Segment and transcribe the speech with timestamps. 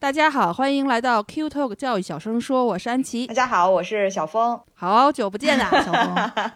[0.00, 3.34] 大家好，欢迎来到 Q Talk 教育小声说，我是安琪大。
[3.34, 4.58] 家好，我是小峰。
[4.72, 6.48] 好久不见啊，小峰。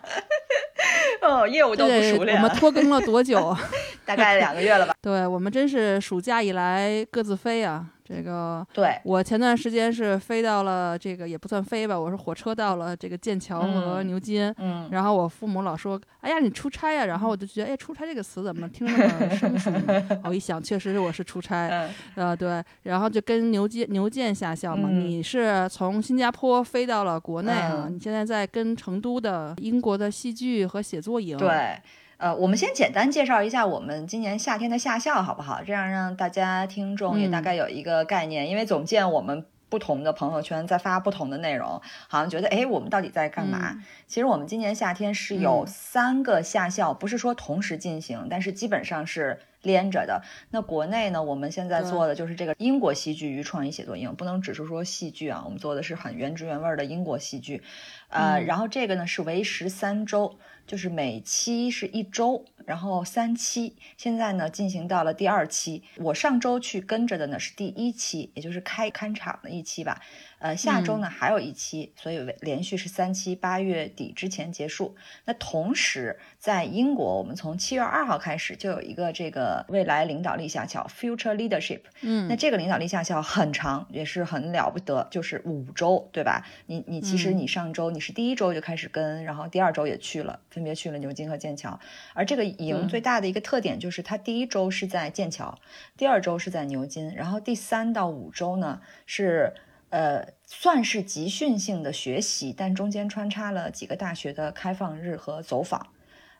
[1.20, 3.60] 哦， 业务都不熟练，我们拖更了多久啊？
[4.04, 4.94] 大概两个月了吧？
[5.02, 7.86] 对我们真是暑假以来各自飞啊。
[8.06, 14.54] 这个对，我前段时间是飞到了这个也不算飞吧，我是火车到了这个剑桥和嗯牛津。
[14.59, 21.66] 嗯，然后我父母老说：“哎呀，你出差呀、然后我就觉得：“哎，出差这个词怎么听着那么生疏呢？” 我一想，确实是我是出差。
[21.68, 24.86] 嗯，呃，对，然后就跟牛津牛剑下校嘛。
[24.92, 27.84] 嗯你是从新加坡飞到了国内啊？
[27.88, 31.38] 嗯你现在在跟成都的英国的戏剧和写作营。
[31.38, 31.74] 对。
[32.16, 35.62] 呃，我们先简单介绍一下我们今年夏天的夏校，好不好？
[35.65, 43.76] 这样让大家听众也大嗯概有一个概念，因为总见我们不同的朋友圈在发不同的内容，好像觉得哎，我们到底在干嘛？
[44.07, 50.23] 其实我们今年夏天是有嗯三个夏校，不是说同时进行，但是基本上是连着的。
[50.51, 57.62] 那国内呢，我们现在做的就是这个英国戏剧与创意写作营，不能只是说戏剧啊，我们做的是很原汁原味儿的英国戏剧。
[58.09, 65.82] 呃，嗯然后这个呢是为时三周，就是每期是一周，然后三期，现在呢进行到了第二期。
[65.97, 70.00] 我上周去跟着的呢是第一期，也就是开看场的一期吧。
[70.38, 74.94] 呃，下周呢还有一期，所以连续是三期，八月底之前结束。
[75.25, 81.81] 那同时在英国，我们从七月二号开始就有一个这个未来领导力下校 （Future Leadership）。
[82.03, 86.47] 嗯，那这个领导力下校很长，也是很了不得，就是五周，对吧？
[86.66, 91.78] 你你其实嗯你上周你是第一周就开始跟，然后第二周也去了，分别去了牛津和剑桥。
[92.15, 95.59] 而这个营最大的一个特点就是它第一周是在剑桥，
[95.97, 99.53] 第二周是在牛津，然后第三到五周呢是。
[99.91, 105.87] 呃，算是集训性的学习，但中间穿插了几个大学的开放日和走访，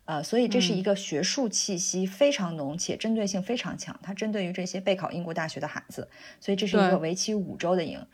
[0.07, 6.09] 呃，所以这是一个学术气息非常浓且针对性非常强，它针对于这些备考英国大学的孩子，
[6.41, 8.05] 所以这是一个为期五周的营。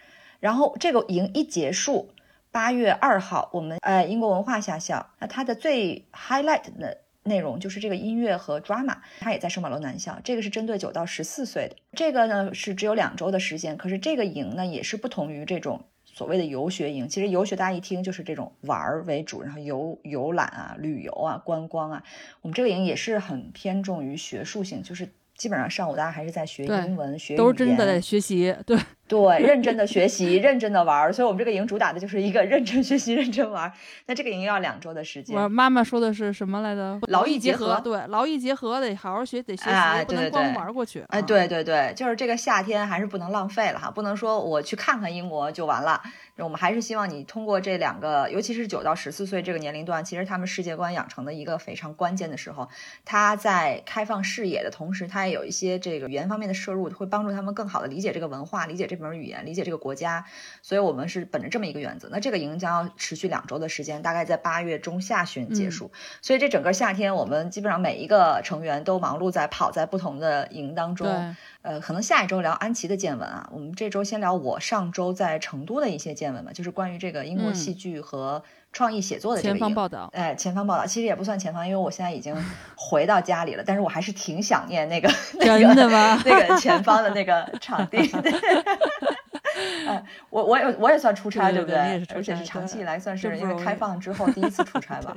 [0.40, 2.10] 然后这个营一结束，
[2.52, 15.84] 八月二号，我们呃英国文化下校，那它的最 highlight 的内容就是这个音乐和 drama，它也在圣保罗南校，这个是针对九到十四岁的，这个呢是只有两周的时间，可是这个营呢也是不同于这种。
[16.12, 22.02] 所谓的游学营，其实游学大家一听就是这种玩儿为主，然后游游览啊、旅游啊、观光啊。
[22.42, 28.54] 我们这个营也是很偏重于学术性，就是基本上上午大家还是在学英文、学都是语言真的在学习。
[28.66, 28.76] 对，
[29.10, 33.72] 对，认真的学习，认真的玩儿，所以我们这个营主打的就是一个认真学习、认真玩儿。
[34.06, 36.96] 那这个营要两周的时间，我妈妈说的是什么来着？
[37.08, 41.00] 劳逸结结合对，劳逸结合得好好学，得学习，哎不能光玩儿过去。
[41.08, 46.00] 哎，啊，对对对，就是这个夏天还是不能浪费了哈，不能说我去看看英国就完了。
[46.36, 52.66] 我们还是希望你通过这两个，尤其是九到十四岁这个年龄段，其实他们世界观养成的一个非常关键的时候，
[53.04, 60.24] 他在开放视野的同时，他也有一些这个语言方面的摄入，会帮助他们更好的理解这个文化，理解这门语言，理解这个国家。
[60.62, 62.08] 所以我们是本着这么一个原则。
[62.10, 65.90] 那这个营将要持续两周的时间，大概在八月中下旬结束。
[66.22, 71.34] 所以这整个夏天，我们基本上每一个成员都忙碌在跑在不同的营当中。
[71.62, 79.58] 呃，可能下一周聊安琪的见闻啊，我们这周先聊我上周在成都的一些见闻吧，就是关于这个英国嗯戏剧和创意写作的这个营。
[79.58, 80.10] 前方报道。
[80.12, 82.34] 哎，前方报道其实也不算前方，因为我现在已经
[82.76, 85.08] 回到家里了，但是我还是挺想念那个
[85.38, 86.20] 那真个的吗？
[86.24, 88.06] 那个前方的那个场地。
[88.22, 88.32] 对
[89.86, 95.16] 哎，我我也我也算出差，不对不对你也是出而且是长期以来算是因为开放之后第一次出差吧。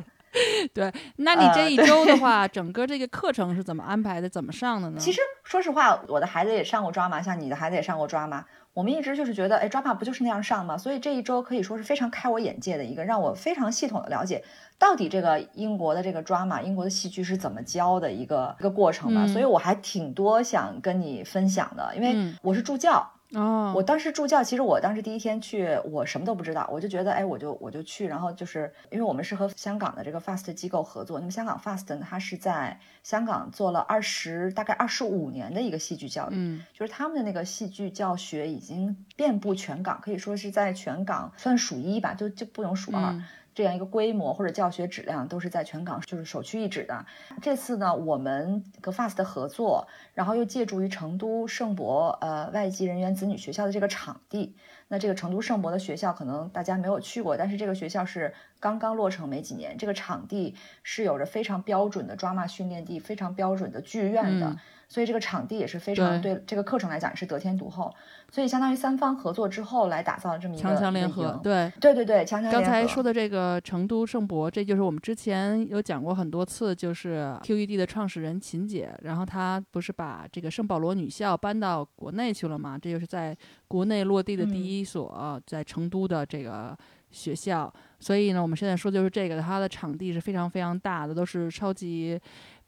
[0.74, 4.28] 对，那你这呃一周的话，整个这个课程是怎么安排的？
[4.28, 4.97] 怎么上的呢？
[5.00, 8.44] 其实说实话，我的孩子也上过抓马，像你的孩子也上过抓马。
[8.74, 10.78] 我们一直就是觉得，哎，抓马不就是那样上吗？
[10.78, 14.44] 所以这一周可以说是非常开我眼界的一个，让我非常系统的了解
[14.80, 19.25] 到底这个英国的这个 drama，，英国的戏剧是怎么教的一个一个过程吧。
[19.25, 23.08] 嗯所以我还挺多想跟你分享的，因为嗯我是助教。
[23.33, 43.12] 哦，我当时助教，其实我当时第一天去，我什么都不知道，我就觉得，哎，我就我就去，然后就是因为我们是和香港的这个 FAST 机构合作，那么香港 FAST 呢，它是在香港做了二十大概二十五年的一个戏剧教育，嗯就是他们的那个戏剧教学已经遍布全港，可以说是在全港算数一吧，就就不能数二。
[43.13, 43.24] 嗯
[43.54, 47.06] 这样一个规模或者教学质量都是在全港就是首屈一指的。
[47.42, 54.56] 这次呢，我们和 FAST 的合作，然后又借助于成都圣博呃外籍人员子女学校的这个场地，
[54.88, 64.58] 那这个成都圣博的学校可能大家没有去过，但是这个学校是刚刚落成没几年，这个场地是有着非常标准的 drama 训练地，非常标准的剧院的。
[64.94, 67.92] 所以这个场地也是非常对这个课程来讲也是得天独厚，
[68.30, 71.40] 所以相当于三方合作之后来打造这么一个强强联合。
[71.42, 82.78] 对对对对，强强联合刚才说的这个成都圣博，这就是我们之前有讲过很多次，就是 QED 的创始人秦姐，然后她不是把这个圣保罗女校搬到国内去了嘛？
[82.78, 83.36] 这就是在
[83.68, 86.78] 国内落地的第一所在成都的这个
[87.10, 87.74] 学校。
[88.00, 92.19] 所以呢，我们现在说就是这个，它的场地是非常非常大的，都是超级。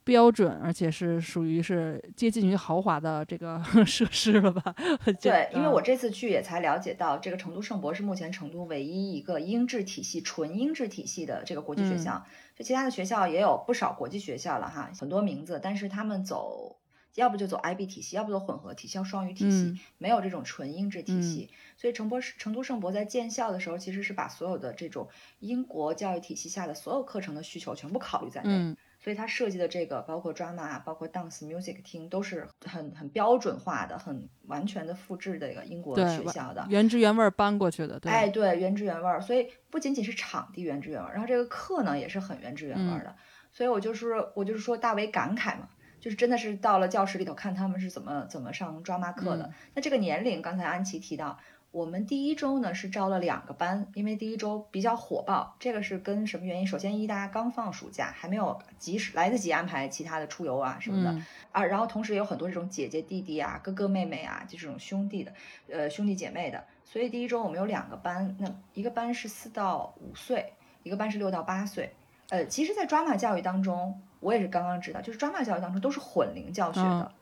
[0.06, 4.72] 标准，而且是属于是接近于豪华的这个 设施了吧？
[5.20, 12.24] 对，因为我这次去也才了解到，这个成都圣博是目前成都唯一一个英制体系、纯英制体系的这个国际学校。
[12.54, 16.78] 就其他的学校也有不少国际学校了哈，很多名字，但是他们走
[17.16, 21.50] 要不就走 IB 体系，要不走混合体系、双语体系，没有这种纯英制体系。
[21.76, 25.08] 所以成博成都圣博在建校的时候，其实是把所有的这种
[25.40, 28.76] 英国教育体系下的所有课程的需求全部考虑在内。
[29.06, 38.00] 所以他设计的这个，包括 drama，包括 dance music 厅，都是很很标准化的，很完全的复制的一个英国学校的原汁原味搬过去的。
[38.06, 39.20] 哎，对，原汁原味。
[39.20, 43.14] 所以不仅仅是场地原汁原味，然后这个课呢也是很原汁原味的。
[43.52, 45.68] 所以我就是我就是说大为感慨嘛，
[46.00, 49.52] 就是真的是到了教室里头看他们是怎么怎么上 drama 课的。
[49.74, 51.38] 那这个年龄，刚才安琪提到。
[51.76, 56.66] 我们第一周呢是招了两个班，因为第一周比较火爆，这个是跟什么原因？
[56.66, 61.14] 首先一大家刚放暑假，还没有及时来得及安排其他的出游啊什么的
[61.52, 65.30] 啊，然后同时也有很多这种姐姐弟弟啊、哥哥妹妹啊，就这种兄弟的，
[65.68, 71.92] 呃兄弟姐妹的，所以第一周我们有两个班，那一个班是四到五岁，一个班是六到八岁。
[72.30, 77.12] 呃，其实，在抓马教育当中，我也是刚刚知道，就是抓马教育当中都是混龄教学的。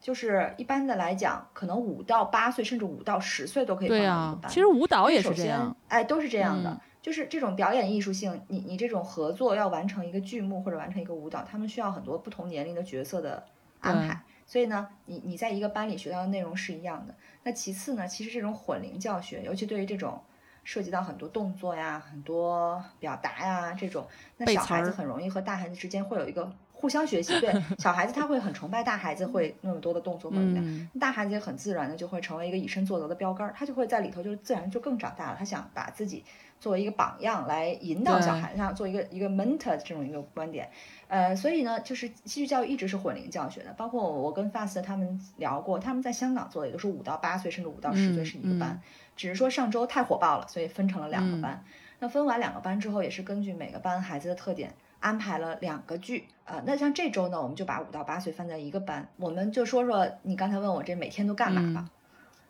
[0.00, 4.50] 就是一般的来讲，可能五到八岁，甚至五到十岁都可以放到一个班。
[4.50, 6.80] 其实舞蹈也是这样，哎，都是这样的。
[7.02, 13.44] 就是这种表演艺术性，你你这种合作要完成一个剧目或者完成一个舞蹈，他们需要很多不同年龄的角色的
[13.80, 14.22] 安排。
[14.46, 17.14] 所以呢，你你在一个班里学到的内容是一样的。
[17.42, 20.20] 那其次呢，其实这种混龄教学，尤其对于这种
[20.64, 24.06] 涉及到很多动作呀、很多表达呀这种，
[24.38, 26.50] 那小孩子很容易和大孩子之间会有一个。
[26.80, 35.36] 互相学习，对 小孩子他会很崇拜大孩子会那么多的动作或者怎么，大孩子也很自然的就会成为一个以身作则的标杆，他就会在里头就是自然就更长大了。
[35.38, 36.24] 他想把自己
[36.58, 40.70] 作为一个榜样来引导小孩，像做一个一个 mentor 这种一个观点。
[41.08, 48.80] 呃，所以呢，就是戏剧教育一直是混龄教学的，包括我跟 Fast 他们聊过，他们在香港做的也都是五到八岁，甚至五到十岁是一个班，
[49.16, 51.62] 只是说上周太火爆了，所以分成了两个班。
[51.98, 54.72] 那分完两个班之后，也是根据每个班孩子的特点。
[55.00, 61.90] 安排了两个剧，呃，那像这周呢，我们就把五到八岁放在一个班，我们就说说你刚才问我这每天都干嘛吧。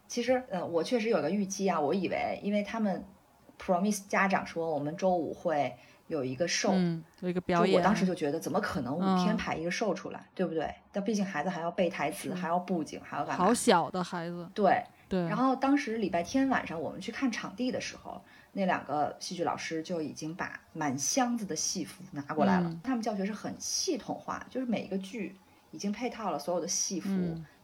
[0.09, 3.05] 其实，呃，我确实有个预期啊，我以为，因为他们
[3.57, 5.77] promise 家长说我们周五会
[6.09, 10.75] 有一个 show，有一个表演，我当时就觉得怎么可能五天排一个 show 出来，对不对？
[10.91, 13.45] 但毕竟孩子还要背台词，还要布景，还要干嘛？
[13.45, 14.51] 好小的孩子。
[14.53, 15.21] 对对。
[15.29, 18.21] 然后当时礼拜天晚上我们去看场地的时候。
[18.53, 22.75] 那两个戏剧老师就已经把满箱子的戏服拿过来了。
[22.83, 25.37] 他们教学是很系统化，就是每一个剧
[25.71, 27.11] 已经配套了所有的戏服、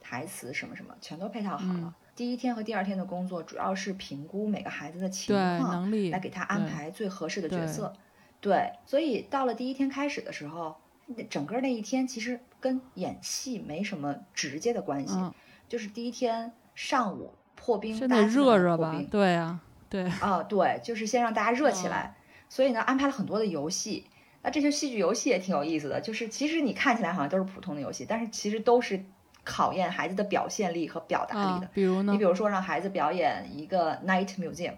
[0.00, 1.94] 台词什么什么，全都配套好了。
[2.14, 7.92] 第一天和第二天的工作主要是评估每个孩子的情况，能力，来给他安排最合适的角色。
[8.40, 10.76] 对，所以到了第一天开始的时候，
[11.28, 15.14] 整个那一天其实跟演戏没什么直接的关系，
[15.68, 19.60] 就是第一天上午破冰，先得热热吧，对呀。
[19.88, 22.14] 对啊，对，就是先让大家热起来，
[22.48, 24.06] 所以呢，安排了很多的游戏。
[24.42, 29.04] 那这些戏剧游戏也挺有意思的，就是其实你看起来好像都是普通的游戏，但是其实都是
[29.42, 31.68] 考验孩子的表现力和表达力的。
[31.74, 32.12] 比如呢？
[32.12, 34.74] 你比如说让孩子表演一个 night museum，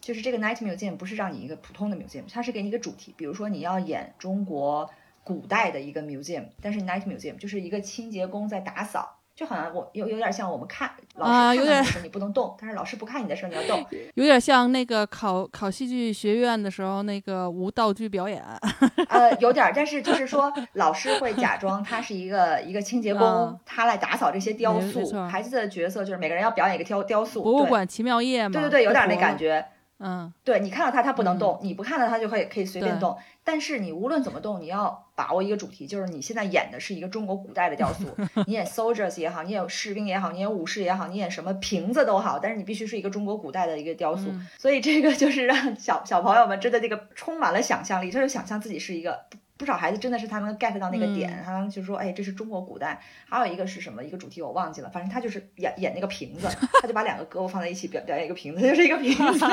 [0.00, 3.14] 就是这个 night museum 不是让你一个普通的 museum，它是给你一个主题。
[3.16, 4.90] 比如说你要演中国
[5.24, 9.19] 古代的一个 museum，但是 night museum 就是一个清洁工在打扫。
[9.40, 13.82] 就好像我有有点像我们看老师看的时候你不能动，但是老师不看你的时候你要动，
[14.12, 18.44] 有点像那个考考戏剧学院的时候那个无道具表演。
[19.08, 25.26] 呃，有点，但是就是说老师会假装他是一个一个清洁工，他来打扫这些雕塑。
[25.26, 27.42] 孩子的角色就是每个人要表演一个雕雕塑。
[27.42, 28.52] 博物馆奇妙夜嘛。
[28.52, 29.64] 对对对，有点那感觉。
[30.02, 33.16] 嗯，对你看到它，它不能动；你不看到它，就可以可以随便动。
[33.44, 38.06] 但是你无论怎么动，你要把握一个主题，就是你现在演的是一个中国古代的雕塑。
[38.48, 44.32] 你演 soldiers 也好，你演士兵也好，你演武士也好，你演什么瓶子都好，但是你必须是一个中国古代的一个雕塑。
[44.58, 49.26] 所以这个就是让小小朋友们真的这个充满了想象力，他就是想象自己是一个
[49.60, 52.98] 不少孩子真的是他能 get 到那个点，他就说，哎，这是中国古代。
[53.28, 54.02] 还有一个是什么？
[54.02, 56.48] 一个主题我忘记了，反正他就是演演那个瓶子，
[56.80, 59.46] 他就把两个胳膊放在一起表表演一个瓶子，就是一个瓶子。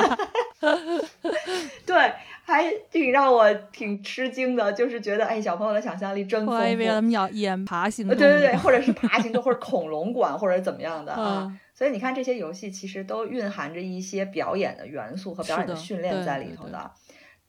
[1.84, 2.12] 对，
[2.42, 6.62] 还挺让我挺吃惊的，就是觉得，哎，小朋友的想象力真丰富。
[6.62, 11.54] 我以为他们要演爬行，对对对，或者是爬行动，或者恐龙馆，或者怎么样的啊。
[11.74, 16.90] 所以你看，这些游戏其实都蕴含着一些表演的元素和表演的训练在里头的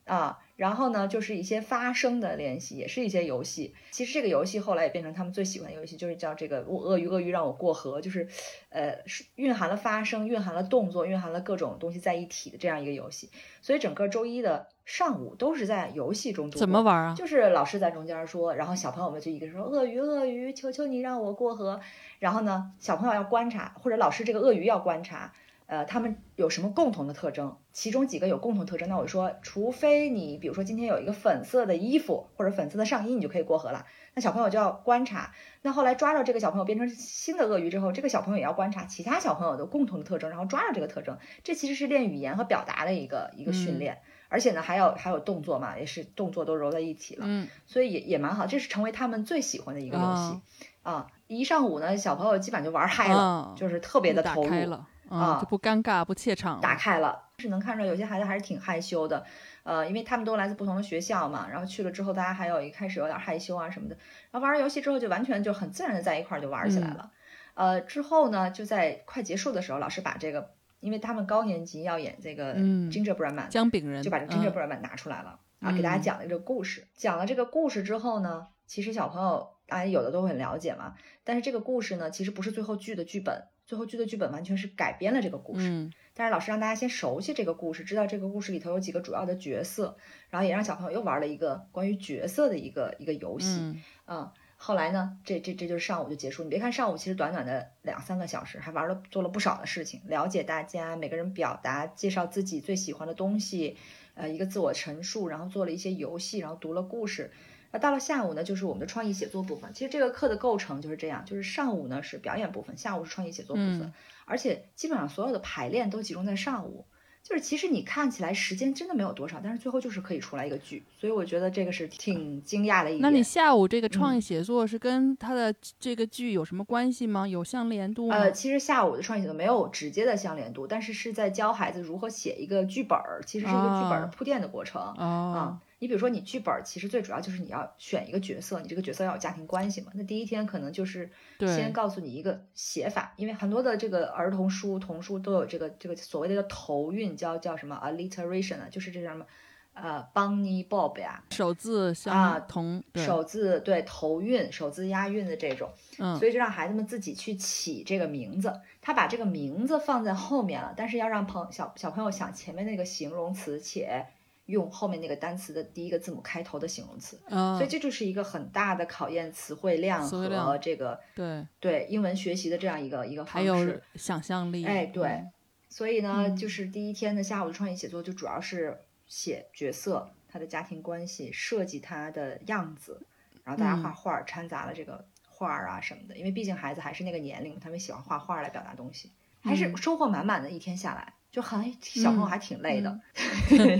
[0.06, 0.38] 啊。
[0.60, 3.74] 然后呢，就是一些发声的练习，也是一些游戏。
[3.92, 8.28] 其实这个游戏后来也变成他们最喜欢的游戏，就是叫这个“鳄鱼鳄鱼让我过河”，就是，
[8.68, 8.94] 呃，
[9.36, 13.30] 蕴含了发声、蕴含了动作、蕴含了各种东西在一起的这样一个游戏。
[13.62, 16.60] 所以整个周一的上午都是在游戏中度。
[16.60, 17.16] 怎么玩啊？
[17.18, 21.80] 就是老师在中间说，然后小朋友们就一个说“鳄鱼鳄鱼，求求你让我过河”。
[22.20, 25.32] 然后呢，小朋友要观察，或者老师这个鳄鱼要观察。
[25.68, 27.56] 呃，他们有什么共同的特征？
[27.80, 33.86] 其中几个有共同特征，那我说，除非你比如说今天有一个粉色的衣服或者粉色的上衣，你就可以过河了。
[34.16, 35.32] 那小朋友就要观察。
[35.62, 41.18] 那后来抓到这个小朋友变成新的鳄鱼之后，这个小朋友也要观察其他小朋友的共同的特征，然后抓到这个特征。
[41.42, 47.24] 这其实是练语言和表达的一个一个训练，而且呢，还有还有动作嘛，也是动作都揉在一起了。
[47.26, 50.42] 嗯，所以也也蛮好，这是成为他们最喜欢的一个游戏
[50.84, 51.08] 啊。
[51.28, 54.78] 一上午呢，小朋友基本上就玩嗨了，就是特别的投入。
[55.08, 59.26] 啊，就不尴尬不怯场，打开了，是能看出来有些孩子还是挺害羞的，
[59.64, 63.96] 呃，因为他们都来自不同的学校嘛，然后去了之后，大家还有一开始有点害羞啊什么的，
[64.32, 67.12] 然后玩完游戏之后就完全就很自然的在一块儿就玩起来了，
[67.54, 83.44] 呃，之后呢，就在快结束的时候，老师把这个，因为他们高年级要演这个 Gingerbread Man，姜饼人，就把这 Gingerbread Man 拿出来了，啊，给大家讲了一个故事，讲了这个故事之后呢，其实小朋友大家有的都很了解嘛，但是这个故事呢，其实不是最后剧的剧本。
[83.66, 89.96] 最后剧的剧本完全是改编了这个故事，但是老师让大家先熟悉这个故事，知道这个故事里头有几个主要的角色，
[90.30, 93.78] 然后也让小朋友又玩了一个关于角色的一个一个游戏。
[94.06, 96.44] 嗯，后来呢，这这这就是上午就结束。
[96.44, 103.78] 你别看上午其实短短的两三个小时，还玩了做了不少的事情，了解大家每个人表达，介绍自己最喜欢的东西，
[104.16, 107.32] 呃，一个自我陈述，然后做了一些游戏，然后读了故事。
[107.72, 109.72] 那到了下午呢，就是我们的创意写作部分。
[109.74, 113.94] 其实这个课的构成就是这样，就是上午呢是表演部分，下午是创意写作部分，
[114.30, 116.86] 而且基本上所有的排练都集中在上午。
[117.22, 123.02] 就是其实你看起来时间真的没有多少，但是最后就是可以出来一个剧，所以我觉得这个是挺惊讶的一点。
[123.02, 127.28] 那你下午这个创意写作是跟他的这个剧有什么关系吗？
[127.28, 128.16] 有相连度吗？
[128.16, 135.60] 呃，其实下午的创意写作没有直接的相连度，但是是在教孩子如何写一个剧本儿，其实是一个剧本的铺垫的过程啊。
[135.80, 139.92] 你比如说，你剧本其实最主要就是你要选一个角色，你这个角色要有家庭关系嘛。
[139.96, 141.10] 那第一天可能就是
[141.40, 149.26] 先告诉你一个写法，因为很多的这个儿童书、童书都有这个这个所谓的叫头韵，叫叫什么 alliteration 啊，就是这叫什么
[149.74, 158.54] 呃，Bunny Bob 呀，首字相同，首字对头韵，首字押韵的这种，嗯，所以就让孩子们自己去起这个名字。
[158.82, 164.06] 他把这个名字放在后面了，但是要让朋小小朋友想前面那个形容词且。
[164.50, 174.66] 用后面那个单词的第一个字母开头的形容词，所以这就是一个很大的考验词汇量和这个对对英文学习的这样一个一个方式，还有想象力。
[174.66, 175.24] 哎，对，
[175.70, 183.06] 所以呢，就是第一天的下午的创意写作就主要是写角色，他的家庭关系，设计他的样子，
[183.44, 189.12] 然后大家画画，掺杂了这个画啊什么的，因为毕竟孩子还是那个年龄，他们喜欢画画来表达东西，
[189.44, 191.14] 还是收获满满的一天下来。
[191.32, 193.00] 就很小朋友还挺累的，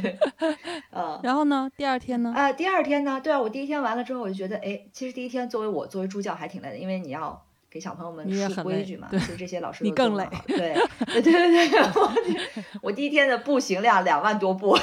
[0.92, 2.32] 呃，然后呢，第二天呢？
[2.36, 3.20] 啊，第二天呢？
[3.24, 9.08] 对啊，我第一天完了之后，我就觉得，哎，其实第一天作为我作为助教还挺累的，因为你要给小朋友们树规矩嘛。
[9.12, 10.28] 其实这些老师你更累。
[10.46, 10.76] 对
[11.08, 12.14] 对对对对，我
[12.84, 14.78] 我第一天的步行量两万多步，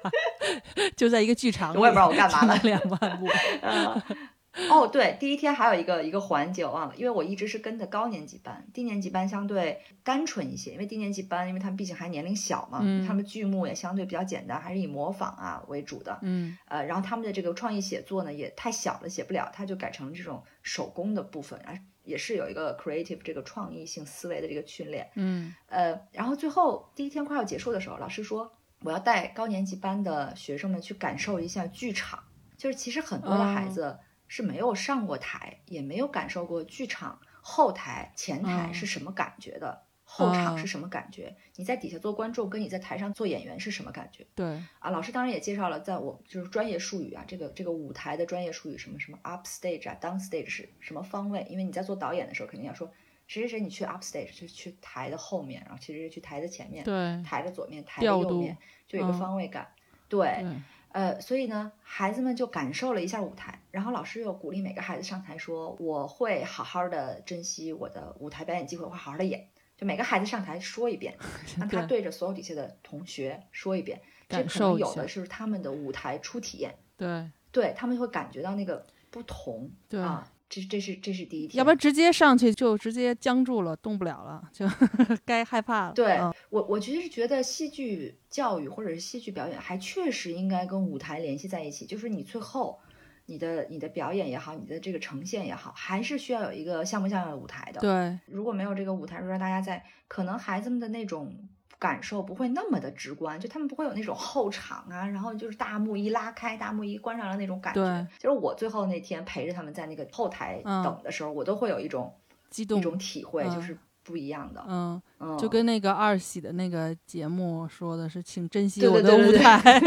[0.96, 3.26] 就在一个剧场，我也不知道我干嘛了，两万步。
[4.68, 21.72] 哦，对，第一天还有一个一个环节我忘了，因为我一直是跟的高年级班，低年级班相对单纯一些，因为低年级班，因为他们毕竟还年龄小嘛，他们剧目也相对比较简单，还是以模仿啊为主的，嗯，呃，然后他们的这个创意写作呢也太小了，写不了，他就改成这种手工的部分，啊，
[22.04, 28.52] 也是有一个 creative 这个创意性思维的这个训练，嗯，呃，然后最后第一天快要结束的时候，老师说
[28.82, 32.22] 我要带高年级班的学生们去感受一下剧场，
[32.56, 33.96] 就是其实很多的孩子。
[34.30, 41.34] 是没有上过台，也没有感受过剧场后台、前台是什么感觉的，后场是什么感觉？
[41.56, 44.24] 你在底下做观众，跟你在台上做演员是什么感觉？
[44.36, 51.44] 对啊，老师当然也介绍了，在我就是专业术语啊，这个这个舞台的专业术语，什么什么 up stage 啊，down stage 是什么方位？
[51.50, 52.88] 因为你在做导演的时候，肯定要说
[53.26, 58.56] 谁谁谁，你去 up stage 就去台的后面，然后其实是去台的前面，对，台的左面，台的右面，
[58.86, 59.66] 就有一个方位感，
[60.08, 60.46] 对。
[60.92, 71.16] 呃，所以呢，孩子们就感受了一下舞台，然后老师又鼓励每个孩子上台说：“我会好好的珍惜我的舞台表演机会，我会好好的演。”就每个孩子上台说一遍，
[71.58, 80.30] 让他对着所有底下的同学说一遍，这可能有的是他们的舞台初体验，对，对他们会感觉到那个不同，对啊。
[80.50, 84.66] 这这是这是第一天，要不然直接上去就直接僵住了，动不了了，就
[85.24, 85.92] 该害怕了。
[85.94, 86.18] 对
[86.50, 91.86] 我，我其实是觉得戏剧教育或者是戏剧表演，还确实应该跟舞台联系在一起。
[91.86, 92.80] 就是你最后，
[93.26, 97.80] 你的你的表演也好，你的这个呈现也好，还是需要有一个像不像的舞台的。
[97.80, 101.32] 对，如果没有这个舞台，让大家在可能孩子们的那种。
[101.80, 108.06] 感受不会那么的直观，就他们不会有那种后场啊，然后就是大幕一拉开，大幕一关上了那种感觉。
[108.18, 112.14] 就是我最后那天陪着他们在那个后台等的时候，我都会有一种
[112.50, 114.62] 激动、一种体会，就是不一样的。
[114.68, 119.80] 嗯嗯，就跟那个二喜的那个节目说的是，请珍惜我的舞台。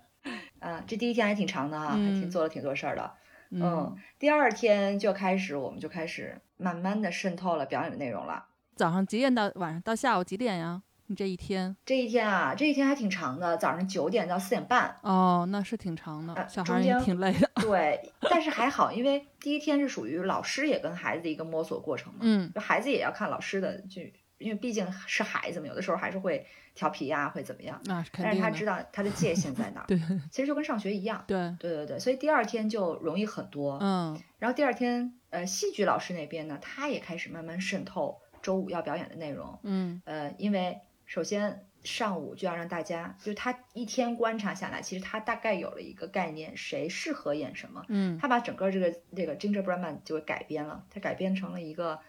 [0.60, 3.12] 嗯，这第一天还挺长的哈，还挺做了挺多事儿的。
[3.52, 8.46] 嗯，第二天就开始，我们就开始慢慢的渗透了表演的内容了。
[8.76, 10.82] 早上几点到晚上到下午几点呀？
[11.10, 11.74] 你这一天？
[11.86, 14.94] 这一天啊，这一天还挺长的，早上九点到四点半。
[15.02, 17.50] 哦，那是挺长的，小孩也挺累的。
[17.62, 22.20] 对，但是还好，因为第一天是属于老师也跟孩子的一个摸索过程嘛。
[22.24, 24.02] 嗯，就孩子也要看老师的，就
[24.38, 26.46] 因为毕竟是孩子嘛，有的时候还是会。
[26.78, 27.82] 调皮呀，会怎么样？
[27.86, 29.84] 那肯定但是他知道他的界限在哪。
[29.90, 31.24] 对，其实就跟上学一样。
[31.26, 33.80] 对，对对对，所以第二天就容易很多。
[33.82, 39.58] 嗯，然后第二天，呃，戏剧老师那边呢，他也开始慢慢渗透周五要表演的内容。
[39.64, 47.84] 嗯，呃，因为首先上午就要让大家，就是他一天观察下来，其实他大概有了一个概念，谁适合演什么。
[47.88, 52.00] 嗯，他把整个这个这个 Gingerbread Man 就改编了，他改编成了一个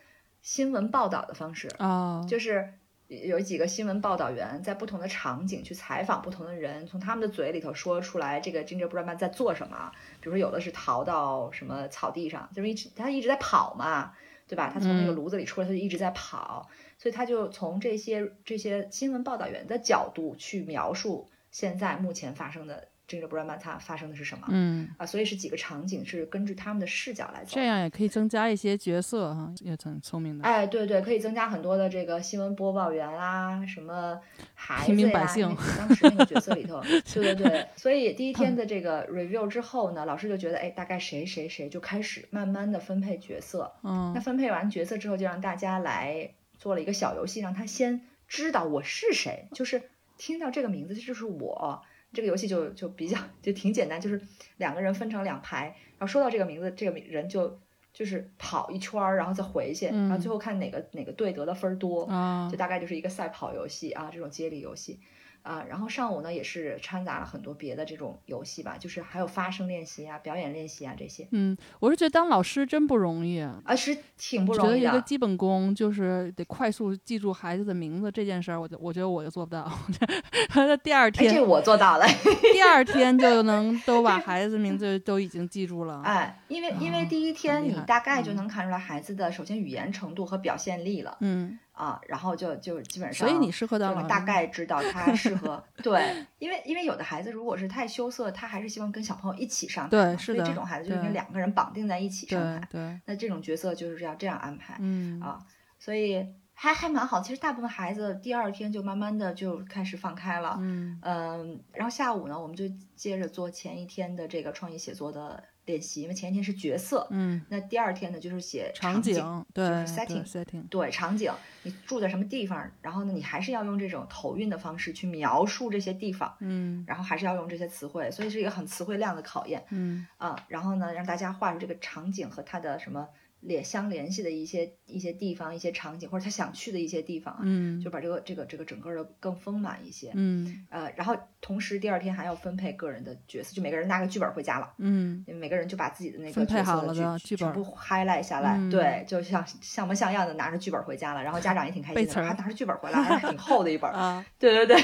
[0.42, 1.68] 新闻报道的方式。
[1.78, 2.74] 哦，就是。
[3.08, 9.92] 有几个新闻报道员在不同的场景去采访不同的人，从他们的嘴里头说出来这个 Gingerbread Man 在做什么。
[10.20, 14.12] 比如说有的是逃到什么草地上，就是一直他一直在跑嘛，
[14.46, 14.70] 对吧？
[14.74, 16.68] 他从那个炉子里出来，他就一直在跑，
[16.98, 22.88] 所以他就从这些这些新闻报道员的角度去描述现在目前发生的。
[23.08, 24.46] 这个不知道它发生的是什么？
[24.50, 30.44] 嗯啊，所以是几个场景是根据他们的视角来走，这样也可以增加一些角色哈，也挺聪明的。
[30.44, 34.20] 哎，对对，可以增加很多的这个新闻播报员啊，什么
[34.54, 36.82] 孩子呀，当时那个角色里头，
[37.14, 37.66] 对对对。
[37.76, 43.72] 所以第一天的 这个 review 之后呢，老师就觉得，哎，大概谁谁谁就开始慢慢的分配角色。
[43.82, 49.80] 嗯，那分配完角色之后，就让大家来做了一个小游戏，让他先知道我是谁，就是
[50.18, 51.82] 听到这个名字就是我。
[52.12, 54.20] 这个游戏就就比较就挺简单，就是
[54.56, 55.66] 两个人分成两排，
[55.98, 57.58] 然后说到这个名字，这个人就
[57.92, 62.06] 就是跑一圈儿，然后再回去，然后最后看哪个哪个队得的分多，
[62.50, 65.00] 就大概就是一个赛跑游戏啊，这种接力游戏。
[65.48, 71.26] 啊，然后上午呢也是掺杂了很多别的这种游戏吧，就是还有发声练习啊、表演练习啊这些。
[71.32, 74.76] 嗯，我是觉得当老师真不容易啊，是挺不容易的。
[74.76, 79.72] 觉得一个基本功就是得快速记住孩子的名字这件事儿，我我觉得我就做不到。
[80.54, 82.06] 那第二天，这我做到了。
[82.52, 86.02] 第二天就 能都把孩子名字都已经记住了。
[86.04, 91.16] 哎，因为因为第一天你大概就能看出来孩子的首先语言程度和表现力了。
[91.20, 91.58] 嗯。
[91.78, 105.38] 啊，然后就就基本上，所以你适合当大概知道 他适合对，因为因为有的孩子如果是太羞涩，他还是希望跟小朋友一起上台，对，是的，所以这种孩子就是跟两个人绑定在一起上台，对，那这种角色就是要这样安排，嗯啊，
[105.78, 107.20] 所以还还蛮好。
[107.20, 112.64] 其实大部分孩子第二天就慢慢的就开始放开了，嗯嗯，然后下午呢，我们就
[112.96, 115.44] 接着做前一天的这个创意写作的。
[115.68, 121.30] 练习，因为前一天是角色，嗯，那第二天呢就是写场景，对，setting，setting，对场景，
[121.62, 130.06] 你住在什么地方，然后呢，你还是要用这种头韵的方式去描述这些地方，嗯，然后还是要用这些词汇，所以是一个很词汇量的考验，嗯。
[130.16, 133.06] 啊，然后呢，让大家画出这个场景和它的什么。
[133.40, 154.82] 联相联系的一些一些地方、一些场景，或者他想去的一些地方啊，嗯，就把这个这个这个整个的更丰满一些，嗯，呃，然后同时第二天还要分配个人的角色，就每个人拿个剧本回家了，嗯，每个人就把自己的那个分配好了的剧本全部 highlight 下来，对，就像像模像样的拿着剧本回家了，然后家长也挺开心的，还拿着剧本回来， 还是挺厚的一本，啊，对对对，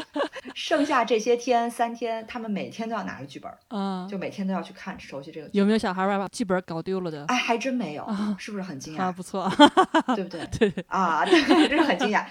[0.54, 7.24] 剩下这些天三天，他们每天都要拿着剧本，啊，就每天都要去看熟悉这个，有没有小孩把剧本搞丢了的？
[7.26, 7.84] 哎，还真没。
[7.84, 8.06] 没有，
[8.38, 9.12] 是不是很惊讶啊，讶？
[9.12, 9.46] 不错，
[10.16, 10.40] 对不对？
[10.58, 12.24] 对，啊，对，真是很惊讶，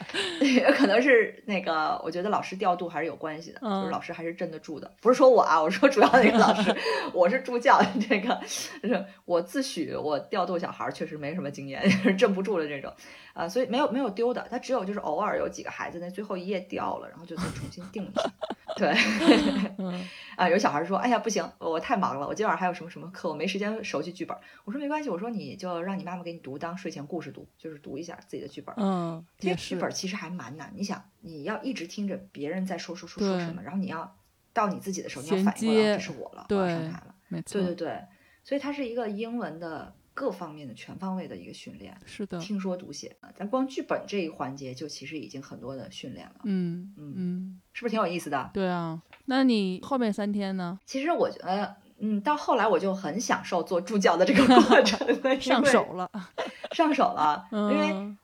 [0.73, 4.91] 可能是那个，我觉得老师调度还是有关系的，就是嗯老师还是镇得住的。
[5.01, 6.75] 不是说我啊，我说主要那个老师，
[7.13, 8.39] 我是助教，这个
[8.81, 11.81] 就是我自诩我调度小孩儿确实没什么经验，
[12.17, 12.91] 镇不住的这种，
[13.33, 18.31] 啊，所以没有没有丢的，他只有就是偶尔有几个孩子那最后一页掉了，然后就再重新定一下。
[18.75, 18.91] 对，
[19.77, 24.35] 嗯 啊，有小孩说，哎呀，不行，我太忙了，我今晚还有什么什么课，我没时间熟悉剧本。
[24.65, 28.73] 我说没关系，我说你就让你妈妈给你读当睡前故事读，就是读一下自己的剧本。
[28.77, 34.15] 嗯，这个剧本其实还蛮难，你想，你要一直听着别人在说说说说什么，然后你要
[34.53, 37.15] 到你自己的时候，你要反应过来，这是我了，我要上对台了。
[37.43, 37.99] 对对对，
[38.43, 43.15] 所以它是一个英文的各方面的全方位的一个训练，是的，听说读写。
[43.35, 48.51] 咱光剧本这一环节就其实已经很多的训练了，嗯嗯嗯，是不是挺有意思的？
[48.53, 50.79] 对啊，那你后面三天呢？
[50.85, 51.75] 其实我觉得。
[51.99, 56.11] 嗯，到后来我就很享受做助教的这个过程了， 上手了，
[56.71, 58.17] 上手了， 因为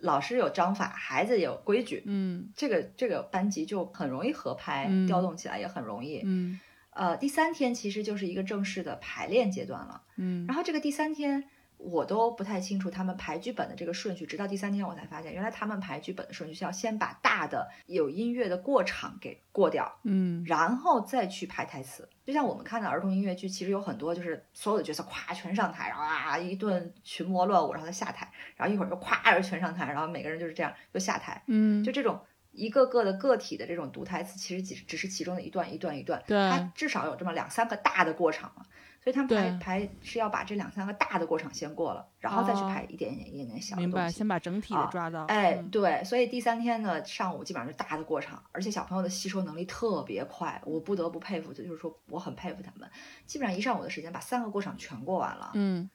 [0.00, 6.20] 老师有章法，孩子也有规矩，嗯这个这个班级就很容易合拍，嗯调动起来也很容易。
[6.24, 6.60] 嗯
[6.92, 10.02] 呃，第三天其实就是一个正式的排练阶段了。
[10.16, 11.44] 嗯然后这个第三天
[11.78, 22.08] 我都不太清楚他们排剧本的这个顺序，直到第三天我才发现，原来他们排剧本的顺序是要先把大的有音乐的过场给过掉，嗯然后再去排台词。
[22.24, 32.20] 就像我们看的儿童音乐剧，其实有很多就是所有的角色咵全上台，然后啊一顿群魔乱舞，然后再下台，然后一会儿又咵又全上台，然后每个人就是这样又下台，嗯，就这种
[32.52, 38.64] 一个个的个体的这种读台词，其实只只是其中的一段一段一段，对它至少有这么两三个大的过场嘛。
[39.02, 44.16] 所以他们排排是要把这两三个大的过场先过了，然后再去哦排一点点一点点小的明白，东西。
[44.18, 52.88] 先把整体的啊抓到，哎，嗯对，所以第三天呢，上午基本上是大的过场，而且小朋友的吸收能力特别快，我不得不佩服，就是说我很佩服他们，
[53.26, 55.50] 基本上一上午的时间把三个过场全过完了。
[55.54, 55.90] 嗯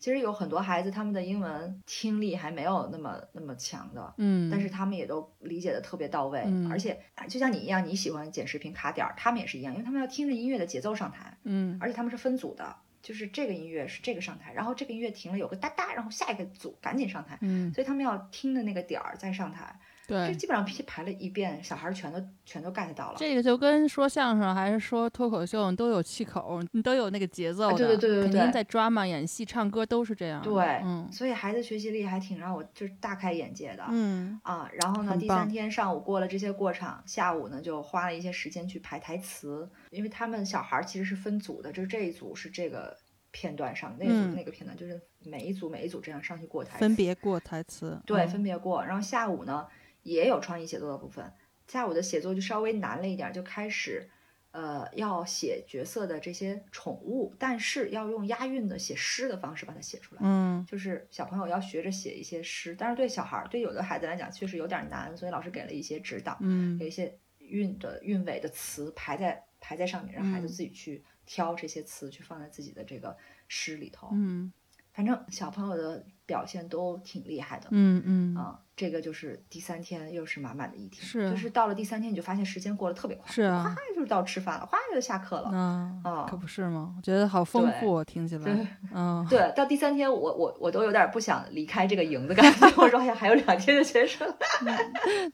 [0.00, 6.68] 其实有很多孩子他们的英文听力还没有那么那么强的，嗯，但是他们也都理解的特别到位，嗯。
[6.72, 11.76] 而且啊就像你一样，你喜欢剪视频卡点儿，他们也是一样，因为他们要听着音乐的节奏上台，嗯。
[11.78, 17.70] 而且他们是分组的，就是这个音乐是这个上台，然后这个音乐停了有个哒哒，然后下一个组赶紧上台，嗯。
[17.74, 19.78] 所以他们要听的那个点儿再上台，
[20.10, 20.34] 这对。
[20.36, 23.16] 基本上排了一遍，小孩儿全都全都 get 到了。
[23.18, 30.42] 这个就跟说相声还是说脱口秀，你都有气口，你都有那个节奏的，啊对对对对对肯定在 drama 演戏、唱歌都是这样。
[30.42, 33.84] 对，嗯所以孩子学习力还挺让我就是大开眼界的。
[33.88, 42.96] 嗯啊，然后呢，第三天上午过了这些过场，下午呢就花了一些时间去排台词，因为他们小孩儿其实是分组的，就是这一组是这个
[43.30, 48.00] 片段上，那一组嗯那个片段，就是每一组每一组这样上去过台词，分别过台词。
[48.06, 48.84] 对嗯分别过。
[48.84, 49.66] 然后下午呢
[50.02, 51.32] 也有创意写作的部分，
[51.66, 54.08] 下午的写作就稍微难了一点儿，就开始。
[54.52, 60.20] 呃，要写角色的这些宠物，但是要用押韵的写诗的方式把它写出来。
[60.24, 74.08] 嗯就是小朋友要学着写一些诗，但是对小孩儿，对有的孩子来讲确实有点难，所以老师给了一些指导，嗯有一些韵的韵尾的词排在排在上面，让孩子嗯自己去挑这些词去放在自己的这个诗里头。
[74.12, 74.52] 嗯
[74.92, 77.68] 反正小朋友的表现都挺厉害的。
[77.70, 81.04] 嗯嗯，啊，这个就是第三天，又是满满的一天。
[81.04, 85.50] 是就是到了第三天，你就发现时间过得特别快，是啊哗就是到吃饭了，哗就下课了。
[85.52, 86.94] 嗯，啊可不是吗？
[86.96, 92.66] 我觉得好丰对富，听起对来，嗯，对，到第三天，我我我都有点不想离开这个营的感觉。
[92.76, 94.34] 我说，哎呀，还有两天就结束了。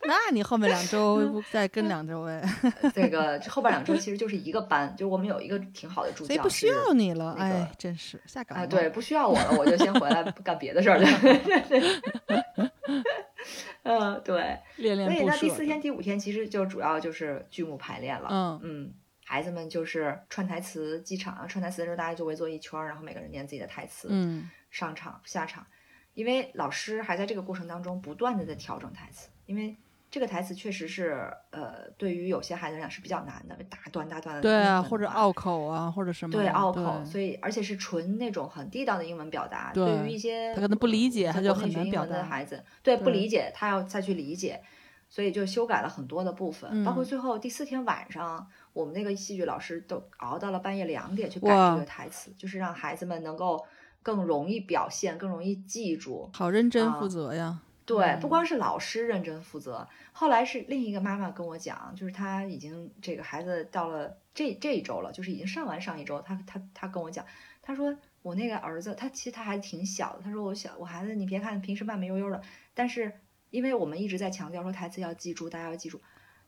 [0.03, 2.45] 那你后面两周不再跟两周呗，
[2.93, 11.07] 这个后边两周其实就是一个班，就我们有一一个挺好的助教，所以不需要你了，那个哎，真是下岗啊，了对，，不需要我了，我就先回来 干别的事儿去。
[13.83, 18.29] 嗯，对，练练所以那第，四天、第五天其实就主要就是剧目排练了。
[18.31, 18.95] 嗯嗯，
[19.25, 25.67] 孩子们就是串台词、机场串台词的时候，大家就围坐一圈儿，然后每个人念自己的台词，嗯上场下场。
[26.15, 29.77] 因为老师还在这个过程当中不断的在调整台词，因为
[30.17, 44.63] 这个台词确实是呃，对于有些孩子来讲是比较难的，大段大段的对啊，或者拗口啊，或者什么，对拗口，所以而且是纯那种很地道的英文表达，对于一些他可能不理解他就很难表达的孩子，对不理解，他要再去理解，
[45.11, 53.63] 所以就修改了很多的部分，包括嗯最后第四天晚上，我们那个戏剧老师都熬到了半夜两点去改这个台词，就是让孩子们能够
[54.03, 56.31] 更容易表现，更容易记住。
[56.33, 67.25] 好认真啊负责呀，对，不嗯光是老师认真负责，后来是另一个妈妈跟我讲，就是她已经这个孩子到了这这一周了，就是已经上完上一周，她她她跟我讲，
[67.63, 72.43] 她说我那个儿子，他其实他还挺小的，她说我小我孩子，你别看平时慢慢悠悠的，
[72.75, 73.21] 但是
[73.51, 76.01] 因为我们一直在强调说台词要记住，大家要记住，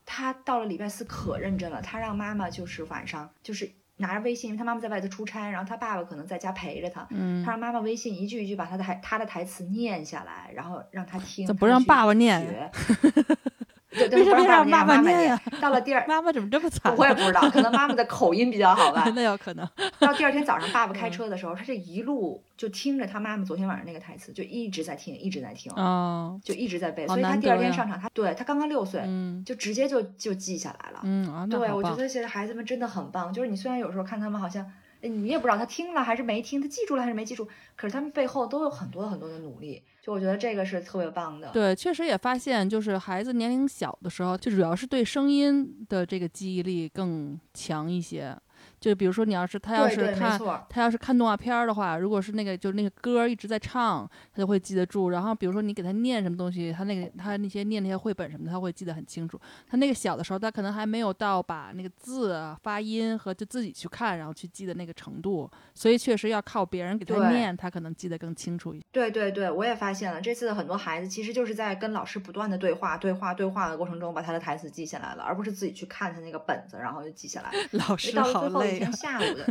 [0.05, 3.71] 他到了礼拜四可认真了，他让妈妈就是晚上就是。
[3.99, 7.43] 拿着微信，因为他妈妈在外头出差，然后他爸爸可能在家陪着他，嗯。
[7.45, 12.71] 他，让妈妈微信一句一句把他的台他的台词念下来，然后让他听，怎么不让爸爸念
[13.91, 15.23] 为什么不让让爸爸爸念？
[15.23, 16.95] 呀到了第二，妈妈怎么这么惨？
[16.95, 19.03] 我也不知道，可能妈妈的口音比较好吧。
[19.15, 19.67] 那有可能。
[19.99, 27.07] 到第二天早上，爸爸嗯开车的时候，他这一路就听着他妈妈昨天晚上那个台词，就一直在听，一直在听，哦，就一直在背。
[27.07, 31.47] 所以他第二天上场，他对他刚刚六岁，嗯就直接就就记下来了。
[31.47, 33.33] 对，我觉得现在孩子们真的很棒。
[33.33, 39.81] 就是你虽然有时候看他们好像，哎你也不知道他听了还是没听，他记住了还是没记住，可是他们背后都有很多很多的努力。
[40.01, 41.49] 就我觉得这个是特别棒的。
[41.51, 48.35] 对，确实也发现，就是孩子年龄小的时候，就主要是对声音的这个记忆力更强一些。
[48.79, 50.65] 就比如说，你要是他要是看错。
[50.69, 55.09] 他要是看动画片儿的话，如果是那个就是那个歌儿一直在唱，他就会记得住。
[55.09, 59.39] 然后比如说你给他念什么东西，他那个他那些念那些绘本什么的，他会记得很清楚。
[59.67, 65.49] 他那个小的时候，他可能还没有到把那个字啊、发音和就自己去看，然后去记的那个程度。
[65.73, 68.85] 所以确实要靠别人给他念，他可能记得更清楚一些。
[68.91, 77.51] 对对对，我也发现了，这次很多孩子其实就是在跟老师不断的对话、对话、对话的过程中，把他的台词记下来了，而不是自己去看他那个本子，然后就记下来。
[77.71, 78.61] 老师好最后
[78.91, 79.45] 下午的，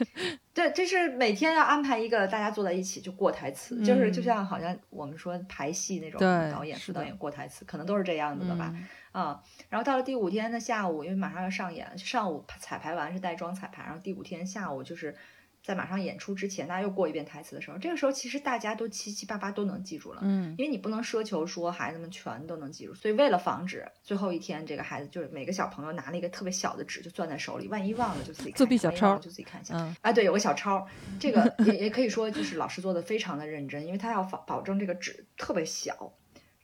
[0.54, 6.20] 对，这是每天要安排一个大家坐在一起就过台词，就是就嗯像好像我们说排戏那种
[6.52, 8.72] 导演、副导演过台词，可能都是这样子的吧。
[8.74, 15.14] 嗯啊、然后到了第五天的下午，因为马上要上演，上午彩排完是带妆彩排，然后第五天下午就是
[15.62, 20.20] 在马上演出之前，大家又过一遍台词的时候，这个时候其实大家都七七八八都能记住了。
[20.24, 29.74] 嗯因为你不能奢求说孩子们全都能记住，所以为了防止最后一天这个孩子就是每个小朋友拿了一个特别小的纸就攥在手里，万一忘了就自己看作弊小抄就自己看一下。
[29.76, 30.86] 嗯啊，对，有个小抄，
[31.20, 36.12] 这个也也可以说就是老师做的非常的认真，因为他要保保证这个纸特别小，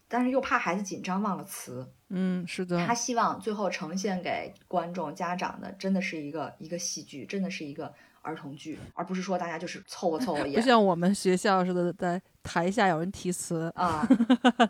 [0.08, 14.06] 但是又怕孩子紧张忘了词，嗯，是的他，希望最后呈现给观众、家长的真的是一个一个戏剧，真的是一个儿童剧，而不是说大家就是凑合凑合 不演像我们学校似的，在台下有人提词，啊。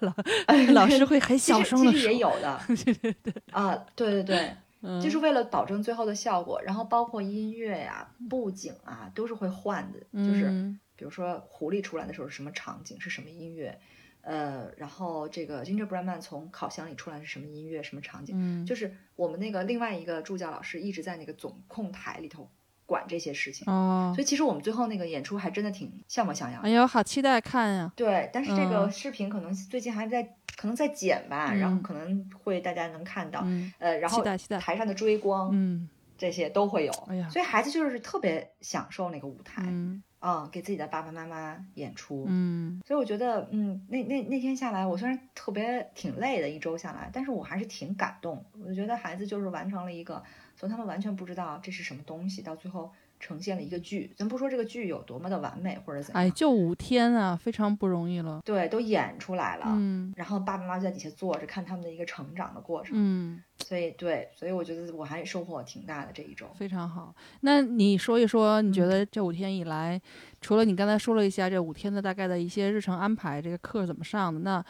[0.73, 2.19] 老师会很小声其实也。
[2.19, 2.61] 有的
[3.53, 10.01] 啊，对对对，嗯就是为了保证最后的效果，然后包括音乐呀、布景啊，都是会换的。
[10.25, 13.79] 就是嗯比如说狐狸出来的时候是什么场景，是什么音乐，
[14.23, 22.51] 呃，然后这个 Gingerbread Man 从烤箱里出来是什么音乐、什么场景，嗯，就是我们那个另外一个助教老师一直在那个总控台里头
[22.89, 24.13] 管这些事情，哦。
[24.17, 26.69] 所，以其实我们最后那个演出还真的挺像模像样的。
[26.69, 27.93] 哎呦，好期待看呀！
[27.95, 28.91] 对，但是这个嗯。
[28.91, 30.23] 视频可能最近还在，
[30.57, 31.83] 可能在剪吧，然后嗯。
[31.83, 33.71] 可能会大家能看到，嗯。
[33.79, 34.25] 呃，然后
[34.59, 35.87] 台上的追光，嗯。
[36.17, 37.29] 这些都会有，哎呀。
[37.29, 40.03] 所以孩子就是特别享受那个舞台，嗯。
[40.21, 42.81] 啊、给自己的爸爸妈妈演出，嗯。
[42.85, 48.45] 所以我觉得，嗯，那那那天下来，我虽然特别挺累的，一周下来，但是我还是挺感动。
[48.67, 50.21] 我觉得孩子就是完成了一个
[50.59, 52.91] 从他们完全不知道这是什么东西，到最后
[53.21, 54.13] 呈现了一个剧。
[54.17, 58.43] 咱不说这个剧有多么的完美或者怎样，哎，就五天啊，非常不容易了。
[58.45, 59.67] 对，都演出来了。
[59.69, 66.47] 嗯然后爸爸妈妈就在底下坐着看他们的一个成长的过程，嗯，所以对，所以我觉得我还收获挺大的这一周。
[66.57, 67.15] 非常好。
[67.43, 70.01] 那你说一说，你觉嗯得这五天以来，
[70.41, 74.65] 除了你刚才说了一下这五天的大概的一些日程安排，这个课怎么上的，那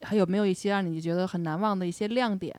[0.00, 2.56] 还有没有一些让你觉得很难忘的一些亮点，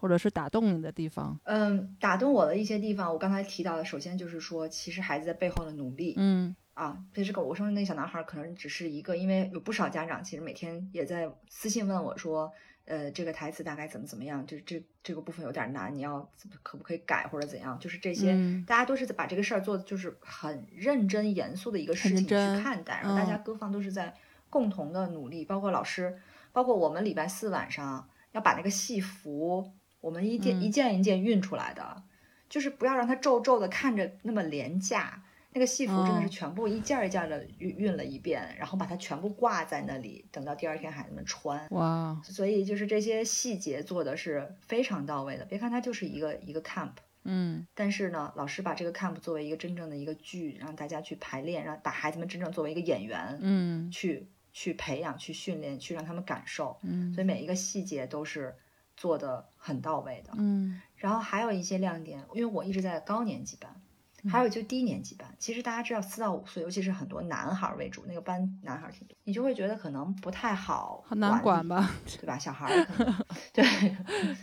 [0.00, 1.38] 或者是打动你的地方？
[1.44, 12.50] 嗯，打动我的一些地方，我刚才提到的，首先就是说，其实孩子在背后的努力，嗯啊，这是个我说的那个小男孩，可能只是一个，因为有不少家长其实每天也在私信问我说，
[12.86, 16.26] 呃，这个台词大概怎么怎么样，这这这个部分有点难，你要
[16.62, 17.78] 可不可以改或者怎样？
[17.78, 24.14] 就是这些，嗯大家都是把这个事儿做的就是很认真严肃的一个事情去看待，然后大家嗯各方都是在
[24.48, 26.18] 共同的努力，包括老师，
[26.52, 32.02] 包括我们礼拜四晚上要把那个戏服，我们一件、嗯一件一件运出来的，
[32.48, 35.22] 就是不要让它皱皱的看着那么廉价。
[35.52, 41.66] 那个戏服真的是哦全部一件儿一件的熨熨了一遍，然后把它全部挂在那里，等到第二天孩子们穿。
[41.70, 45.44] 哇，所以就是这些细节做的是非常到位的。
[45.44, 46.92] 别看它就是一个一个 camp，
[47.24, 56.78] 嗯但是呢，老师把这个 camp 作为一个真正的一个剧，让大家去排练，让把孩子们真正作为一个演员，嗯去去培养、去训练、去让他们感受。
[56.84, 58.54] 嗯所以每一个细节都是
[59.00, 60.30] 做的很到位的。
[60.36, 63.79] 嗯然后还有一些亮点，因为我一直在高年级班，嗯
[64.28, 65.28] 还有就低年级班。
[65.38, 71.66] 其实大家知道，四到五岁，尤其是很多男孩儿为主，那个班男孩儿挺多，你就会觉得可能不太好，很难管？
[71.66, 71.90] 吧？
[72.20, 72.38] 对吧？
[72.38, 73.64] 小孩儿可能 对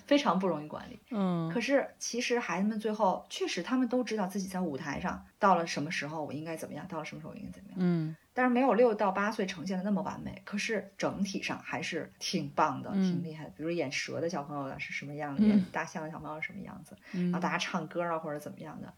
[0.05, 0.99] 非常不容易管理。
[1.11, 7.77] 嗯可是其实孩子们最后确实他们都知道自己在舞台上到了什么时候我应该怎么样，到了什么时候我应该怎么样。
[7.79, 13.49] 嗯但是没有六到八岁呈现的那么完美，可是整体上还是挺棒的，嗯挺厉害的。
[13.57, 18.93] 比如演蛇的小朋友是什么样的，嗯演大象的小朋友是什么样子，然后嗯大家唱歌啊或者怎么样的，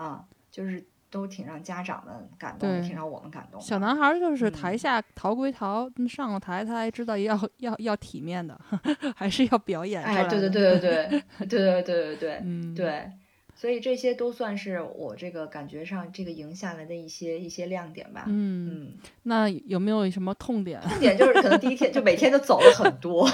[0.00, 3.60] 啊，就是都挺让家长们感动，也挺让我们感动。
[3.60, 8.58] 小男孩就是台下逃归逃，上了台他还知道要要要体面的，
[9.14, 10.02] 还是要表演。
[10.02, 13.10] 哎， 对对对对对对对对对对，嗯对。
[13.52, 18.24] 所以这些都算是我这个感觉上这个赢下来的一些一些亮点吧。
[18.26, 18.92] 嗯嗯，
[19.24, 20.80] 那有没有什么痛点？
[20.80, 23.26] 痛点就是可能第一天就每天都走了很多。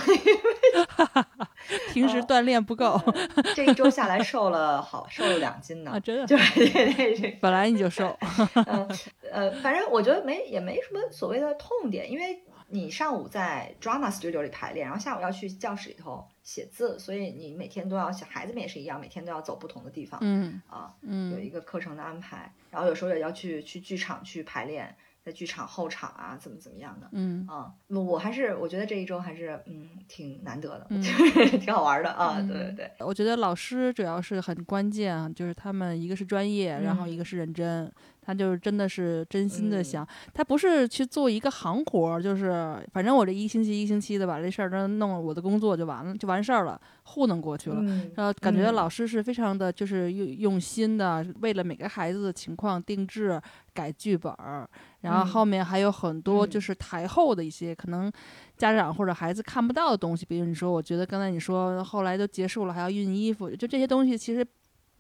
[0.88, 1.29] 哈哈。
[1.92, 3.00] 平时锻炼不够
[3.55, 6.00] 这一周下来瘦了好瘦了两斤呢啊，。
[6.00, 6.26] 真的。
[6.26, 8.16] 就是 对对对，本来你就瘦，
[8.55, 8.88] 呃
[9.31, 27.08] 呃，反正我觉得没也没什么所谓的痛点，因为你上午在 drama studio 里排练，然后下午要去教室里头写字，所以你每天都要，孩子们也是一样，每天都要走不同的地方、嗯啊，有一嗯个课程的安排，然后有时候也要去去剧场去排练，在剧场后场啊，怎么怎么样的。
[27.10, 27.44] 嗯。
[27.48, 31.02] 啊，我我还是我觉得这一周还是嗯挺难得的，嗯。
[31.58, 37.24] 挺好玩的啊，对对对，我觉得老师主要是很关键啊，就是他们一个是专业，然后一个嗯。
[37.24, 37.90] 是认真，
[38.22, 39.84] 他就是真的是真心的嗯。
[39.84, 47.78] 想，他不是去做一个行活儿，就是反正我这一星期一星期的把这事儿都弄了，我的工作就完了，就完事儿了，糊弄过去了。
[47.80, 48.12] 嗯。
[48.14, 48.74] 然后感觉嗯。
[48.76, 53.40] 老师是非常的，就是用用心的，为了每个孩子的情况定制
[53.76, 54.66] 改剧本儿，
[55.02, 55.26] 然后嗯。
[55.26, 56.50] 后面还有很多嗯。
[56.50, 58.10] 就是台后的一些可能
[58.56, 64.44] 家长或者孩子看不到的东西，比如你说，我觉得刚才你说后来都结束了还要熨衣服，就这些东西其实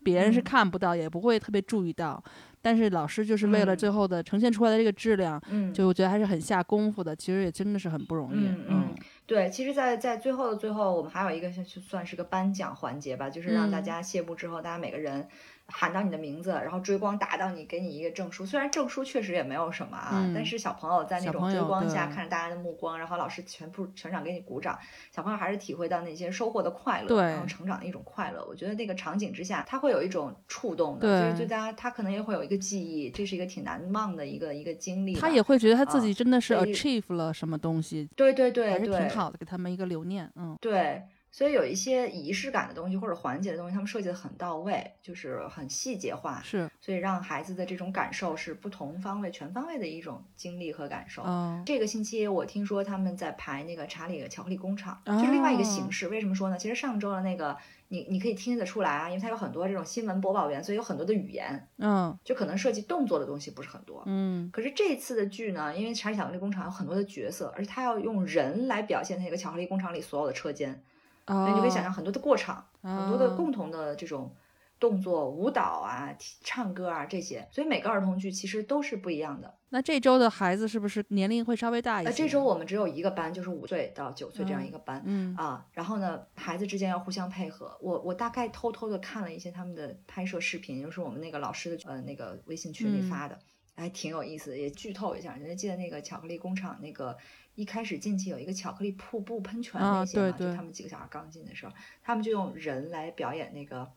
[0.04, 0.44] 别人是嗯。
[0.44, 2.22] 看不到，也不会特别注意到，
[2.60, 3.76] 但是老师就是为了嗯。
[3.78, 8.94] 最后的呈现出来的这个质量，嗯，就我觉得还是很下功夫的，其实也真的是很不容易，嗯嗯
[9.26, 13.84] 对，其实在，在最后的最后，我们还有一个就算是个颁奖环节吧，就是让大嗯。
[13.84, 15.26] 家谢幕之后，大家每个人
[15.68, 18.46] 喊到你的名字，然后追光打到你，给你一个证书。
[18.46, 24.78] 虽然证书确实也没有什么啊，嗯但是小朋友在那种追光下看着大家的目光，然后老师全部全场给你鼓掌，
[25.10, 28.44] 小朋友还是体会到那些收获的快乐，对然后成长的一种快乐。
[28.48, 35.14] 我觉得那个场景之下，他会有一种触动的，就是对对大家他可能也会有一个记忆，这是一个挺难忘的一个一个经历。
[35.14, 41.02] 他也会觉得他自啊己真的是 achieve 了什么东西，对对对还是对，挺好的，给他们一个留念，嗯对，
[41.36, 51.22] 所以有一些仪式感的东西或者环节的东西，他们设计的很到位，就是很细节化，是，所以让孩子的这种感受是不同方位、全方位的一种经历和感受。
[51.26, 56.08] 嗯这个星期我听说他们在排那个《查理的巧克力工厂》，就是另外一个哦形式。
[56.08, 56.56] 为什么说呢？
[56.56, 57.54] 其实上周的那个，
[57.88, 64.02] 你你可以听得出来啊，因为它有很多这种新闻播报员，所以有很多的语言，嗯就可能涉及动作的东西不是很多。
[64.06, 70.82] 嗯可是这次的剧呢，因为《查理巧克力工厂》有很多的角色，而且他要用人来表现那个巧克力工厂里所有的车间。
[71.26, 74.34] 哦，所以你就可以想象很多的过场，很多的哦共同的这种
[74.78, 79.54] 动作、舞蹈啊、唱歌啊这些，所以每个儿童剧其实都是不一样的。
[79.70, 82.10] 那这周的孩子是不是年龄会稍微大一些？
[82.10, 85.02] 呃，这周我们只有一个班，就是五岁到九岁这样嗯一个班。
[85.04, 87.76] 嗯啊，然后呢，孩子之间要互相配合。
[87.80, 93.36] 我我大概偷偷的看了一些他们的拍摄视频，就是我们那个老师的呃那个微信群里嗯发的，
[93.74, 94.56] 还挺有意思的。
[94.56, 97.16] 也剧透一下，人家记得那个巧克力工厂那个
[97.56, 101.72] 一开始进去有一个巧克力瀑布喷泉啊那些嘛，对对就他们几个小孩刚进的时候，
[102.04, 103.90] 他们就用人来表演那个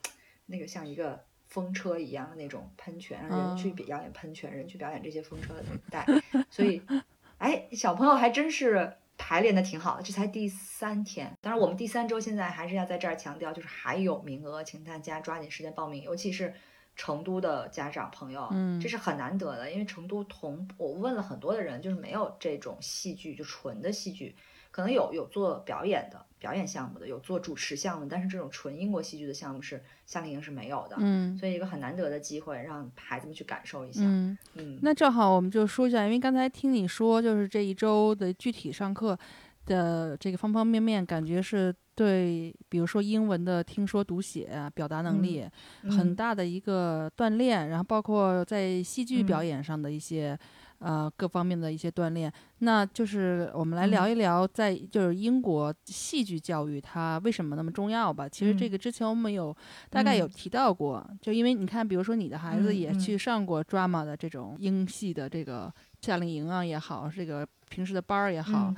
[0.48, 1.24] 那个像一个。
[1.50, 6.06] 风车一样的那种喷泉，让人去哦表演喷泉，人去表演这些风车的带，
[6.48, 6.80] 所以
[7.40, 11.36] 哎，小朋友还真是排练的挺好的，这才第三天。
[11.42, 16.54] 当然，我们第三周现在还是要在这儿强调，就是还有名额，请大家抓紧时间报名，尤其是
[17.00, 24.36] 成都的家长朋友，嗯这是很难得的，因为成都同我问了很多的人，就是没有这种戏剧，就纯的戏剧，
[24.70, 30.98] 可能有有做表演的表演项目的，有做主持项目，但是这种纯英国戏剧的项目是夏令营是没有的。
[31.00, 34.02] 嗯所以一个很难得的机会，让孩子们去感受一下。
[34.04, 39.18] 嗯，嗯，那正好我们就说一下，因为刚才听你说，就是这一周的具体上课
[39.66, 45.46] 的这个方方面面，感觉是对，比如说英文的听说读写啊、表达能力、
[45.90, 46.16] 很嗯。
[46.16, 49.48] 大的一个锻炼，然后包括在戏剧表嗯。
[49.48, 50.40] 演上的一些。
[50.80, 53.92] 呃，各方面的一些锻炼，那就是我们来嗯。
[53.92, 58.30] 聊一聊，在就是英国戏剧教育它为什么那么重要吧？
[58.30, 58.72] 其实这嗯。
[58.72, 59.54] 个之前我们有
[59.90, 60.32] 大概有嗯。
[60.34, 68.76] 提到过，就因为你看，比如说你的孩子也去上过 drama 的这种英系的这个夏令营啊也好，这个平时的班儿也好，嗯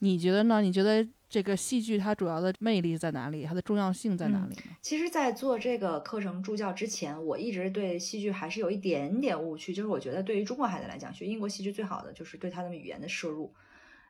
[0.00, 0.60] 你觉得呢？
[0.60, 3.44] 你觉得这个戏剧它主要的魅力在哪里？
[3.44, 4.62] 它的重要性在哪嗯里呢？
[4.82, 13.54] 其实，在做这个课程助教之前，我一直对戏剧还是有一点点误区，就是我觉得对于中国孩子来讲，学英国戏剧最好的就是对他的语言的摄入。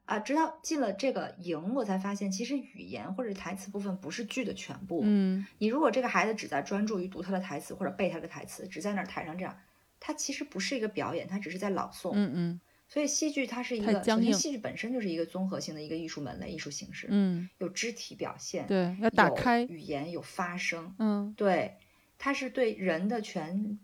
[0.07, 5.03] 啊，直到进了这个营，我才发现，其实语言或者台词部分不是剧的全部。
[5.05, 9.57] 嗯你如果这个孩子只在专注于读他的台词或者背他的台词，只在那儿台上这样，
[10.01, 12.11] 他其实不是一个表演，他只是在朗诵。
[12.15, 12.61] 嗯嗯
[12.93, 21.77] 所以戏剧它是一个，太僵硬首先戏剧本身就是一个综合性的一个艺术门类、艺术形式，嗯，有肢体表现，对，要打有开，语言，有发声，嗯对，
[22.19, 23.79] 它是对人的全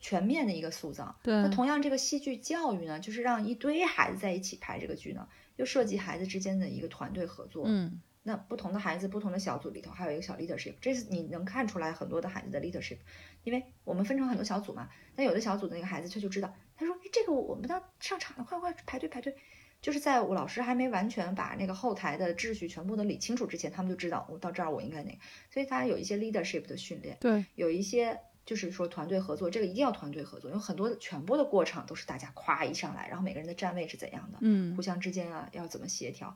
[0.00, 1.14] 全面的一个塑造。
[1.22, 7.64] 对那同样，这个戏剧教育呢，就是让一堆孩子在一起排这个剧呢，又涉及孩子之间的一个团队合作。
[7.66, 12.98] 嗯那不同的孩子，不同的小组里头还有一个小 leadership，这是你能看出来很多的孩子的 leadership，
[13.44, 14.88] 因为我们分成很多小组嘛。
[15.14, 19.32] 那有的小组的那个孩子他就知道，他说：“哎，这个我们要上场了，快快排队排队。”
[19.80, 25.18] 就是在我老师还没完全把那个后台的秩序全部都理清楚之前，他们就知道我到这儿我应该那个，
[25.50, 36.34] 所以他有一些 leadership 的训练，对有一些就是说团队合作，这个一定要团队合作，有很多的全部的过程都是大家夸一上来，然后每个人的站位是怎样的，嗯互相之间啊要怎么协调，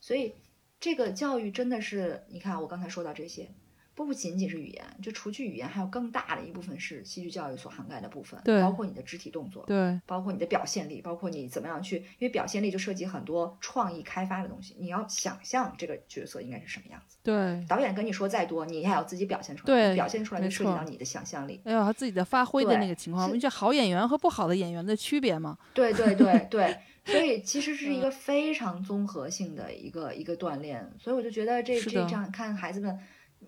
[0.00, 0.34] 所以
[0.82, 3.48] 这个教育真的是，你看我刚才说到这些，
[3.94, 17.16] 不不仅仅是语言，就除去语言，还有更大的一部分是戏剧教育所涵盖的部分，对包括你的肢体动作，对包括你的表现力，包括你怎么样去，因为表现力就涉及很多创意开发的东西，你要想象这个角色应该是什么样子。
[17.22, 21.60] 对，导演跟你说再多，你也要自己表现出来，对表现出来就涉及到你的想象力。
[21.64, 25.56] 还有他自己的发挥的那个情况，是就好演员和不好的演员的区别嘛。
[25.74, 26.76] 对对对对，
[27.06, 32.96] 所以其实是一嗯个非常综合性的一个一个锻炼，所以我就觉得这这这样看孩子们，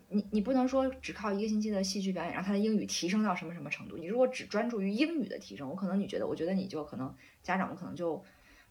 [0.08, 8.20] 你你不能说只靠一个星期的戏剧表演让他的英语提升到什么什么程度，你如果只专注于英语的提升，我可能你觉得，我觉得你就可能家长们可能就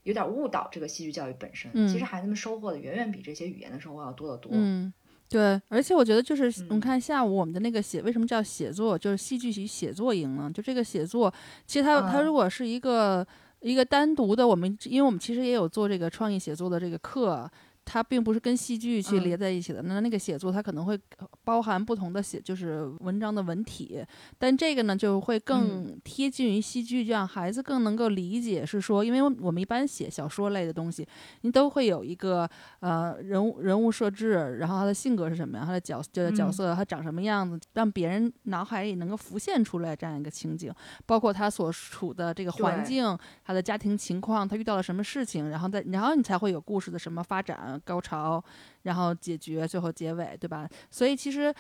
[0.03, 4.51] 有点误导这个戏剧教育本身，其实嗯孩子们收获的远远比这些语言的收获要多得多。
[4.53, 4.93] 嗯，
[5.29, 8.99] 对，而且我觉得就是我们嗯看下午我们的那个写，为什么叫写作？
[8.99, 10.51] 就是戏剧系写作营呢？
[10.53, 11.33] 就这个写作，
[11.65, 13.25] 其实它它嗯如果是一个
[13.63, 17.49] 一个单独的，我们因为我们其实也有做这个创意写作的这个课。
[17.85, 19.23] 它并不是跟戏剧去嗯。
[19.23, 20.99] 连在一起的，那那个写作它可能会
[21.43, 24.03] 包含不同的写，就是文章的文体，
[24.37, 28.65] 但这个呢就会更贴近于戏剧，这样孩子更能够理解。
[28.65, 31.07] 是说，因为我们一般写小说类的东西，
[31.41, 36.53] 你都会有一个呃人物人物设置，然后他的性格是什么样，他的角这个角嗯。
[36.53, 40.73] 色他长什么样子，让别人脑海里能够浮现出来这样一个情景，
[41.05, 48.43] 包括他所处的这个环境，他的家庭情况，他遇到了什么事情，然后再然后你才会有故事的什么发展、高潮，
[48.83, 50.67] 然后解决，最后结尾，对吧？
[50.89, 51.53] 所以其实。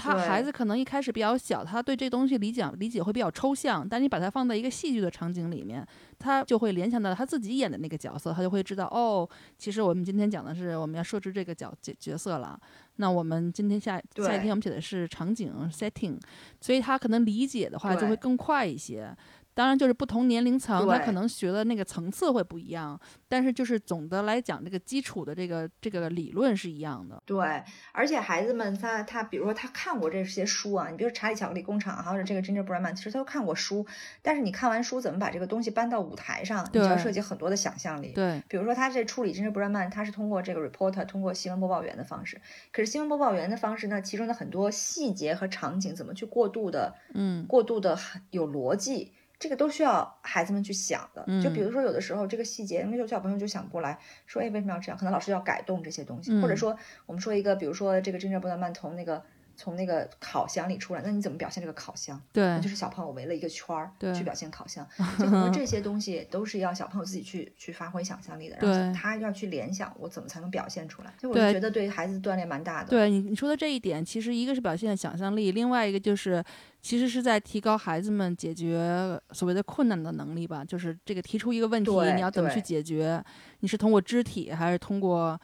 [0.00, 5.84] 他孩子可能一开始比较小，他对这东西理解理解会比较抽象，但你把它放在一个戏剧的场景里面，
[6.20, 12.56] 他就会联想到他自己演的那个角色，他就会知道哦，其实我们今天讲的是我们要设置这个角角角色了。
[13.00, 16.16] 那我们今天下下一天我们写的是场景 setting，
[16.60, 19.12] 所以他可能理解的话就会更快一些。
[19.58, 22.96] 当然，就是不同年龄层，他可能学的那个层次会不一样，
[23.26, 27.20] 但是就是总的来讲，这个基础的这个这个理论是一样的。
[27.26, 33.84] 对，而且孩子们他他，比如说他看过这些书啊，你比如说《查理巧克力工厂》还有这个《Gingerbread Man》，其实他都看过书，
[34.22, 38.12] 但是你看完书怎么把这个东西搬到舞台上，你就要对涉及很多的想象力。
[38.12, 42.40] 对比如说他这处理《Gingerbread Man》，他是通过这个 reporter，通过新闻播报员的方式，
[42.70, 47.98] 可是新闻播报员的方式呢，其中的很多细节和场景怎么去过渡的，嗯过渡的
[48.30, 49.10] 有逻辑。
[49.38, 51.64] 这个都需要孩子们去想的，就比嗯。
[51.64, 54.98] 如说有的时候这个细节，那有小朋友就想不过来，说哎为什么要这样？
[54.98, 56.56] 可能老师要改动这些东西，或者嗯。
[56.56, 56.76] 说
[57.06, 59.22] 我们说一个，比如说这个 gingerbread man 从那个
[59.58, 62.18] 从那个烤箱里出来，那你怎么表现这个烤箱？
[62.32, 64.86] 对就是小朋友围了一个圈儿对去表现烤箱，
[65.18, 71.12] 就很多这些东西都是要小朋友自己去去发挥想象力的，对让他要去联想我怎么才能表现出来。
[71.18, 72.88] 就我就觉得对孩子锻炼蛮大的。
[72.88, 76.42] 对你你说的这一点，其实一个是表现想象力，另外一个就是
[76.80, 80.64] 其实是在提高孩子们解决所谓的困难的能力吧。
[80.64, 83.20] 就是这个提出一个问题，你要怎么去解决？
[83.60, 85.40] 你是通过肢体，还是通过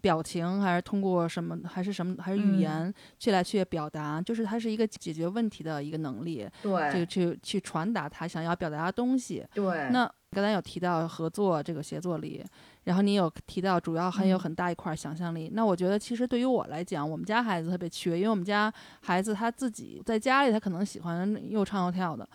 [0.00, 4.20] 表情，还是通过什么，还是什么，还是语嗯言去来去表达？
[4.20, 9.46] 就是它是一个解决问题的一个能力，这个去去传达他想要表达的东西。
[9.54, 12.44] 对，那刚才有提到合作这个协作力，
[12.84, 15.50] 然后你有提到主要还有嗯很大一块儿想象力。
[15.54, 22.28] 那我觉得其实对于我来讲，我们家孩子特别缺，因为我们家孩子他自己在家里他可能喜欢又唱又跳的。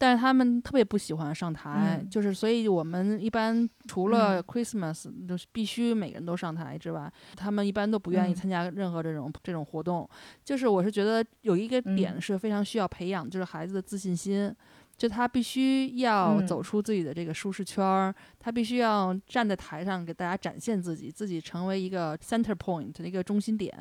[0.00, 2.08] 但是他们特别不喜欢上台，嗯。
[2.08, 8.34] 就是所以我们一般除了嗯 Christmas 就是必须每个人都上台之外，他们一般都不愿意嗯。
[8.34, 10.08] 参加任何这种、这种活动。
[10.42, 14.54] 就是我是觉得有一个点嗯是非常需要培养，就是孩子的自信心。
[14.96, 16.46] 就他必须要嗯。
[16.46, 23.74] 走出自己的这个舒适圈儿，他必须要站在台上给大家展现自己，自己成为一个 center point 一个中心点。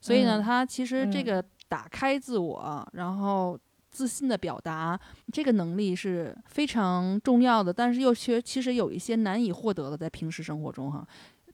[0.00, 0.42] 所以呢，嗯。
[0.42, 1.24] 他其实这嗯。
[1.24, 3.58] 个打开自我，然后
[3.90, 4.98] 自信的表达
[5.32, 11.06] 这个能力是非常重要的，但是又却其实有一些难以获得的，在平时生活中哈，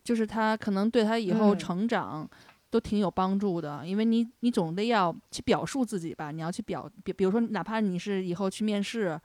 [0.04, 2.28] 就是他可能对他以后嗯成长。
[2.68, 9.18] 都挺有帮助的，因为你你总得要去表述自己吧，你要去表，比比如说，哪怕你是以后去面试，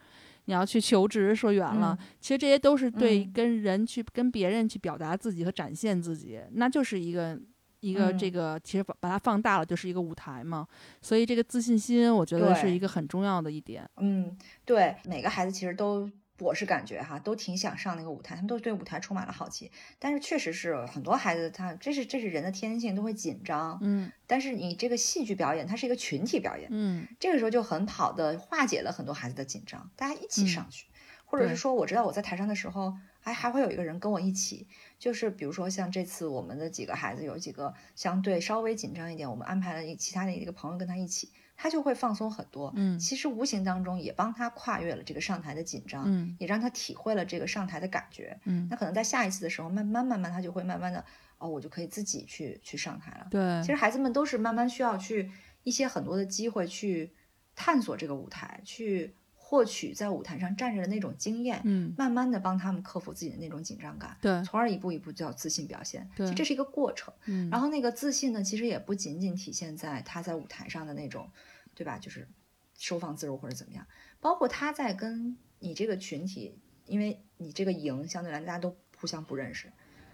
[0.45, 7.38] 你要去求职，说远了，嗯其实这些都是对嗯跟人去跟别人去表达自己和展现自己，那就是一个
[7.82, 10.68] 一个嗯这个其实把把它放大了就是一个舞台嘛，
[11.02, 13.88] 所以这个自信心我觉得是一个很重要的一点。
[13.98, 16.10] 嗯，对，每个孩子其实都，
[16.40, 19.72] 我是感觉哈，都挺想上那个舞台，他们都对舞台充满了好奇。
[20.00, 23.78] 但是确实是很多孩子他，这是这是人的天性，都会紧张。
[23.82, 30.86] 嗯但是你这个戏剧表演，它是一个群体表演，嗯这个时候就很好的化解了很多孩子的紧张，大家一起嗯上去，
[31.26, 34.68] 或者是说我知道我在台上的时候，还，还会有一个人跟我一起，
[35.02, 42.72] 就是比如说像这次我们的几个孩子有几个相对稍微紧张一点，我们安排了一其他的一个朋友跟他一起，他就会放松很多。
[42.76, 48.39] 嗯其实无形当中也帮他跨越了这个上台的紧张，嗯也让他体会了这个上台的感觉。
[48.45, 51.04] 嗯那，可能在下一次的时候，慢慢慢慢他就会慢慢的，
[51.39, 53.26] 哦，我就可以自己去去上台了。
[53.32, 55.32] 对其，实孩子们都是慢慢需要去
[55.64, 57.12] 一些很多的机会去
[57.56, 59.16] 探索这个舞台，去
[59.52, 66.10] 获取在舞台上站着的那种经验，嗯慢慢的帮他们克服自己的那种紧张感，对，从而一步一步叫自信表现。
[66.12, 67.14] 其对实这是一个过程。
[67.26, 71.30] 嗯，然后那个自信呢，其实也不仅仅体现在他在舞台上的那种，
[71.76, 71.99] 对吧？
[71.99, 72.26] 就是
[72.78, 73.86] 收放自如或者怎么样，
[74.22, 79.70] 包括他在跟你这个群体，因为你这个营相对来大家都互相不认识，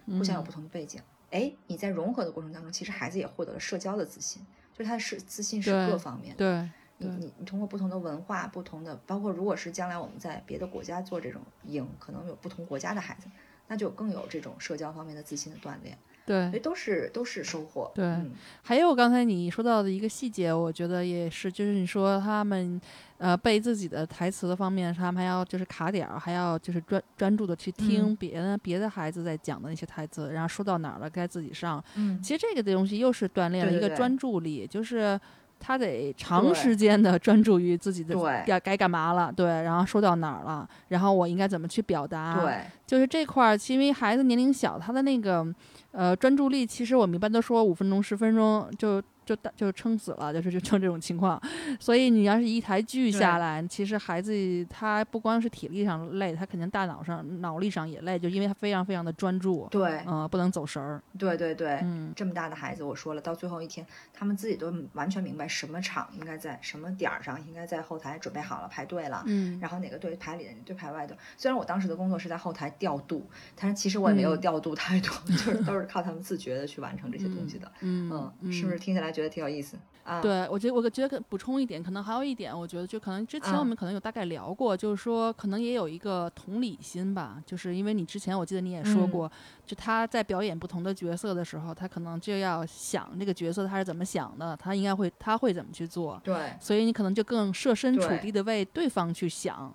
[0.06, 1.00] 互相有不同的背景。
[1.30, 6.38] 哎，你在融合的过程当中，其实孩子也获得了社交的自信，就是他的是自信是各方面的。
[6.38, 13.28] 对对你你你通过不同的文化、不同的，包括如果是将来我们在别的国家做这种营，可能有不同国家的孩子，
[13.68, 15.96] 那就更有这种社交方面的自信的锻炼，
[16.26, 16.60] 所以对。
[16.60, 17.90] 都是都是收获。
[17.94, 18.32] 对嗯
[18.62, 22.78] 还有刚才你说到的一个细节，我觉得也是，就是你说他们，
[23.16, 31.82] 呃，背自己的台词的方面，他们还要就是卡点儿，还要就是专专注的去听嗯别的、别的孩子在讲的那些台词，然后说到哪儿了该自己上。
[31.94, 35.18] 嗯，其实这个东西又是锻炼了一个对对对专注力，就是
[35.60, 45.46] 他得长时间的专注于自己的要该该干嘛了，对，然后说到哪儿了，然后我应该怎么去表达，对，就是这块儿，因为孩子年龄小，他的那个
[45.92, 49.02] 呃专注力，其实我们一般都说五分钟、十分钟就
[49.36, 51.40] 就就撑死了，就是就成这种情况。
[51.78, 54.32] 所以你要是一台剧下来，其实孩子
[54.70, 69.22] 他不光是体力上累，他肯定大脑上脑力上也累，就因为他非常非常的专注，对，嗯、不能走神儿，对对对，嗯这么大的孩子，我说了，到最后一天，他们自己都完全明白什么场应该在什么点儿上，应该在后台准备好了排队了。
[69.26, 71.16] 嗯然后哪个队排里的，队排外的。
[71.36, 77.70] 虽然我当时的工作是在后台调度，但是其实我也没有嗯调度太多， 就是都是靠他们自觉的去完成这些东西的。
[77.80, 89.30] 嗯嗯，是不是听起来觉得挺有意思啊？，对，我觉得我觉得补充一点，可能还有一点，我觉得就可能之前啊我们可能有大概聊过，就是说可能也有一个同理心吧，就是因为你之前我记得你也说嗯过，
[89.66, 99.74] 就他在表演不同的角色的时候，他可能就要想这个角色他是怎么想的，他应该会他会怎么去做，对所以你可能就更设身处地的为对方去想。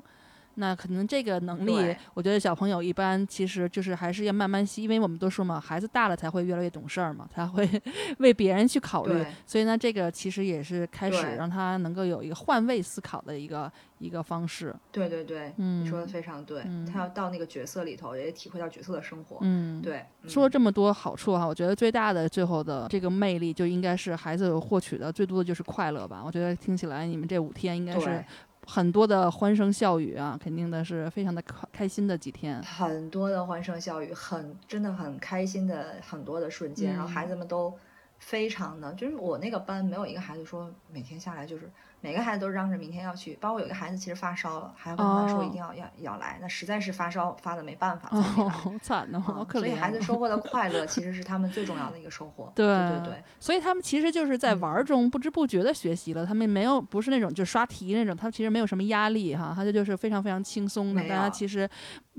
[0.56, 7.68] 那可能这个能力，我觉得小朋友一般其实就是还是要慢慢吸，因为我们都说嘛，孩子大了才会越来越懂事儿嘛，才会
[8.20, 14.74] 为别人去考虑，所以呢，这个其实也是开始让他能够有一个换位思考的一个一个方式。
[14.92, 16.62] 对对对，嗯你说的非常对。
[16.66, 19.38] 嗯他要到那个角色里头，也体会到角色的生活。
[19.42, 19.82] 嗯，。
[19.82, 26.22] 对，嗯说了这么多好处哈，我觉得最大的最后的这个魅力就应该是孩子获取的最多的就是快乐吧。
[26.26, 28.26] 我觉得听起来你们这五天应该是对
[28.66, 32.62] 很多的欢声笑语啊，肯定的是非常的开开心的几天。
[32.64, 37.74] 很多的欢声笑语，很真的很开心的很多的瞬间，然后嗯孩子们都
[38.20, 41.70] 非常的，就是我那个班没有一个孩子说每天下来就是
[42.04, 48.10] 每个孩子都嚷着明天要去，包括有一个孩子其实发烧了，还跟妈说哦一定要、要要来，那实在是发烧发的没办法。
[48.10, 49.62] 好 惨哦，好啊可怜。
[49.62, 52.52] 所以孩子收获的快乐 其实是他们最重要的一个收获。
[52.54, 61.70] 对对对对所以他们其实就是在嗯玩儿中不知不觉的学习了，他们没有不是那种就刷题那种，他其实没有什么压力哈，他这就是非常非常轻松的，没大家其实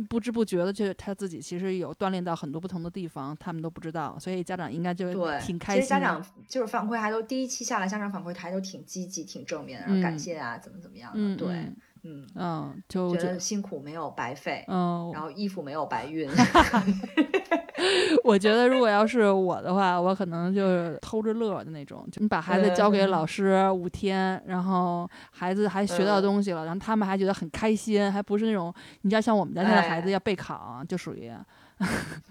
[0.09, 5.83] 不知不觉的就他自己其实有锻炼到很多不同的地方，他们都不知道，所以家长应该就，挺开心。
[5.83, 11.19] 其实家长就是反馈还都第一期下来，家长反馈还都挺积极、挺正面的，然后感嗯谢啊，怎么怎么样的。
[11.19, 16.29] 嗯，对，嗯嗯，嗯，就觉觉得辛苦没有白费，嗯，然后衣服没有白熨。
[18.23, 28.73] 我觉得如果要是我的话，我可能就是偷着乐的那种，就你把孩子交给老师五天，然后孩子还学到嗯东西了，然后他们还觉得很开心，还不是那种
[29.03, 31.31] 你知道像我们家现在孩子哎要备考，就属于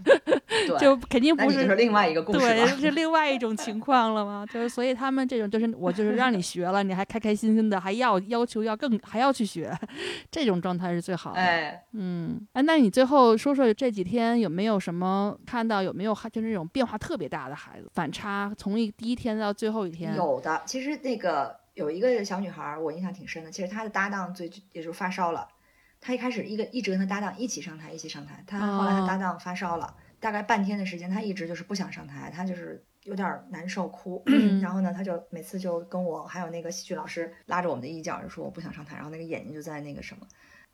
[0.03, 0.41] 对，
[0.79, 4.45] 就肯定不是另外一个故事对，是另外一种情况了嘛？
[4.45, 9.71] 就是所以他们这种就是我就是让你学了，你还开开心心的，还要要求要更还要去学，
[10.31, 11.39] 这种状态是最好的。
[11.39, 20.15] 哎，嗯，哎，那你最后说说这几天有没有什么看到有没有就是那种变化特别大的孩子，反差从一第一天到最后一天？
[20.15, 23.51] 有的，其实那个有一个小女孩儿，我印象挺深的。
[23.51, 25.47] 其实她的搭档最也就是发烧了，
[25.99, 28.43] 她一开始一个一直跟她搭档一起上台，一起上台。
[28.45, 29.93] 她后来她搭档发烧了，
[30.23, 40.25] 大概半天的时间，他一直就是不想上台，他就是有点儿难受哭， 嗯然后呢，他就每次就跟我还有那个戏剧老师拉着我们的衣角，就说我不想上台，然后那个眼睛就在那个什么。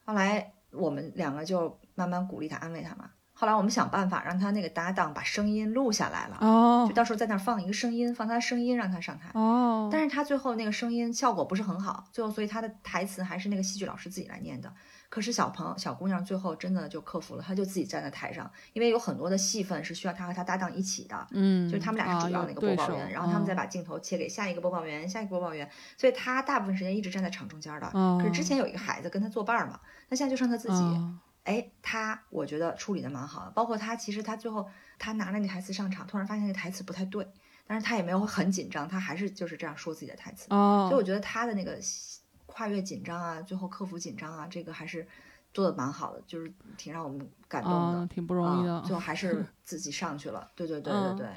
[0.06, 3.10] 后来我们两个就慢慢鼓励他、安慰他嘛。
[3.34, 9.32] 后来我们想办法让他那个搭档把声音录下来了，哦就到时候在那儿放一个声音，放他的声音让他上台。
[9.34, 14.72] 哦，但是他最后那个声音效果不是很好，最后所以他的台词还是那个戏剧老师自己来念的。
[15.10, 27.88] 可是小朋友小姑娘最后真的就克服了，她就自己站在台上，因为有很多的戏份是需要她和她搭档一起的，嗯，就是他们俩是主要啊那个播报员，然后他们再嗯把镜头切给下一个播报员，下一个播报员，所以她大部分时间一直站在场中间的。
[27.93, 29.80] 哦可是之前有一个孩子跟她作伴儿嘛，
[30.10, 30.76] 那现在就剩她自己。
[30.76, 37.28] 哦哎，她我觉得处理的蛮好的，包括她其实她最后她拿了那台词上场，突然发现那个台词不太对，
[37.66, 40.45] 但是她也没有很紧张，她还是就是这样说自己的台词。
[40.51, 41.80] 哦，所以我觉得他的那个
[42.60, 45.07] 跨越紧张啊，最后克服紧张啊，这个还是
[45.53, 47.99] 做的蛮好的，就是挺让我们感动的。
[47.99, 50.51] 啊，挺不容易的啊，最后还是 自己上去了。
[50.57, 51.28] 对对对对嗯对，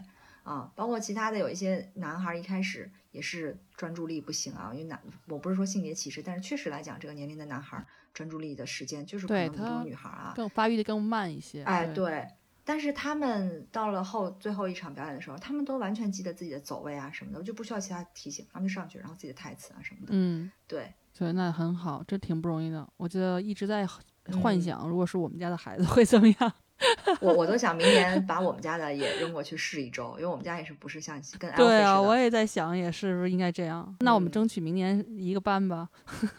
[0.42, 10.32] 啊，包括其他的有一些男孩儿一开始也是专注力不行啊，因为男我不是说性别歧视，但是确实来讲，这个年龄的男孩儿专注力的时间就是不如他女孩儿啊。
[10.34, 11.62] 更发育的更慢一些。
[11.62, 12.28] 哎，对，对。
[12.64, 20.08] 但是他们到了后最后一场表演的时候，他们都完全记得自己的走位啊什么的，就不需要其他提醒，他们就上去，然后自己的台词啊什么的。
[20.10, 22.88] 嗯，对，对，那很好，这挺不容易的。
[22.96, 26.52] 我觉得一直在幻嗯想，如果是我们家的孩子会怎么样。
[27.20, 33.94] 我我都想明年把我们家的也扔过去试一周，因为我们家也是不是像跟 L 对啊，我也在想，也是不是应该这样？
[34.00, 35.88] 那我们嗯争取明年一个班吧。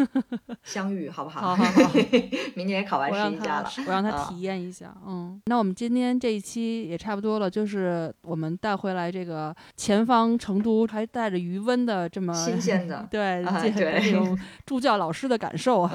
[0.63, 1.55] 相遇，好不好好？
[1.55, 1.91] 好好
[2.55, 5.41] 明年也考完我让他十一家了，我让他啊体验一下，嗯。
[5.45, 13.71] 那我们今天这一期也差不多了，就是我们带回来这个前方成都还带着余温的这么新鲜的对这啊对
[14.01, 15.89] 这种助教老师的感受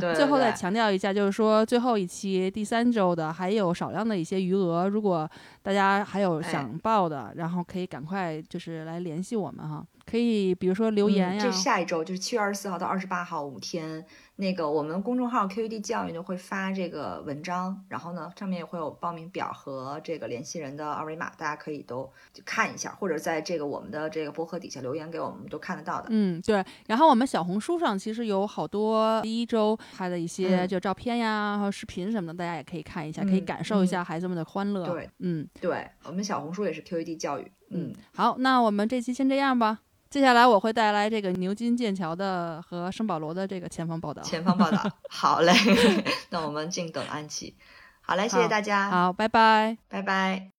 [0.00, 0.14] 对。
[0.14, 5.30] 最后再强调一下，就是说最后一期第三周的还有少量的一些余额，如果
[5.62, 6.50] 大家还有哎。
[6.50, 22.08] 想报的，然后可以赶快就是来联系我们哈，可以比如说留言呀，嗯这下一周就是七月二十四号到二十八号五天，那个我们公众号 QED 教育呢会发这个文章，然后呢上面也会有报名表和这个联系人的二维码，大家可以都
[22.44, 26.06] 看一下，或者在这个我们的这个博客底下留言给我们，都看得到的。
[26.10, 26.64] 嗯，对。
[26.86, 34.86] 然后我们小红书上其实有好多第一周拍的一些嗯就照片呀，视频什么的，大家也可以看一下，可以嗯感受一嗯下孩子们的欢乐。
[34.86, 39.80] 对，嗯对我们小红书也是 QED 教育，嗯，好，那我们这期先这样吧。
[40.16, 44.22] 接下来我会带来这个牛津、剑桥的和圣保罗的这个前方报道。
[44.22, 45.52] 前方报道， 好嘞，
[46.30, 47.54] 那我们静等安琪。
[48.00, 49.76] 好嘞，谢谢大家，好，拜拜。
[49.90, 50.52] 拜拜。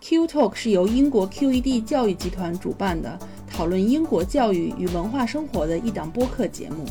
[0.00, 3.16] Q Talk 是由英国 QED 教育集团主办的，
[3.48, 6.84] 讨论英国教育与文化生活的一档播客节目。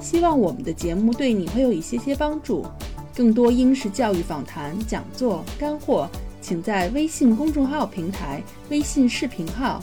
[0.00, 2.64] 希望我们的节目对你会有一些些帮助。
[3.12, 6.08] 更多英式教育访谈、讲座、干货，
[6.40, 9.82] 请在微信公众号平台、微信视频号、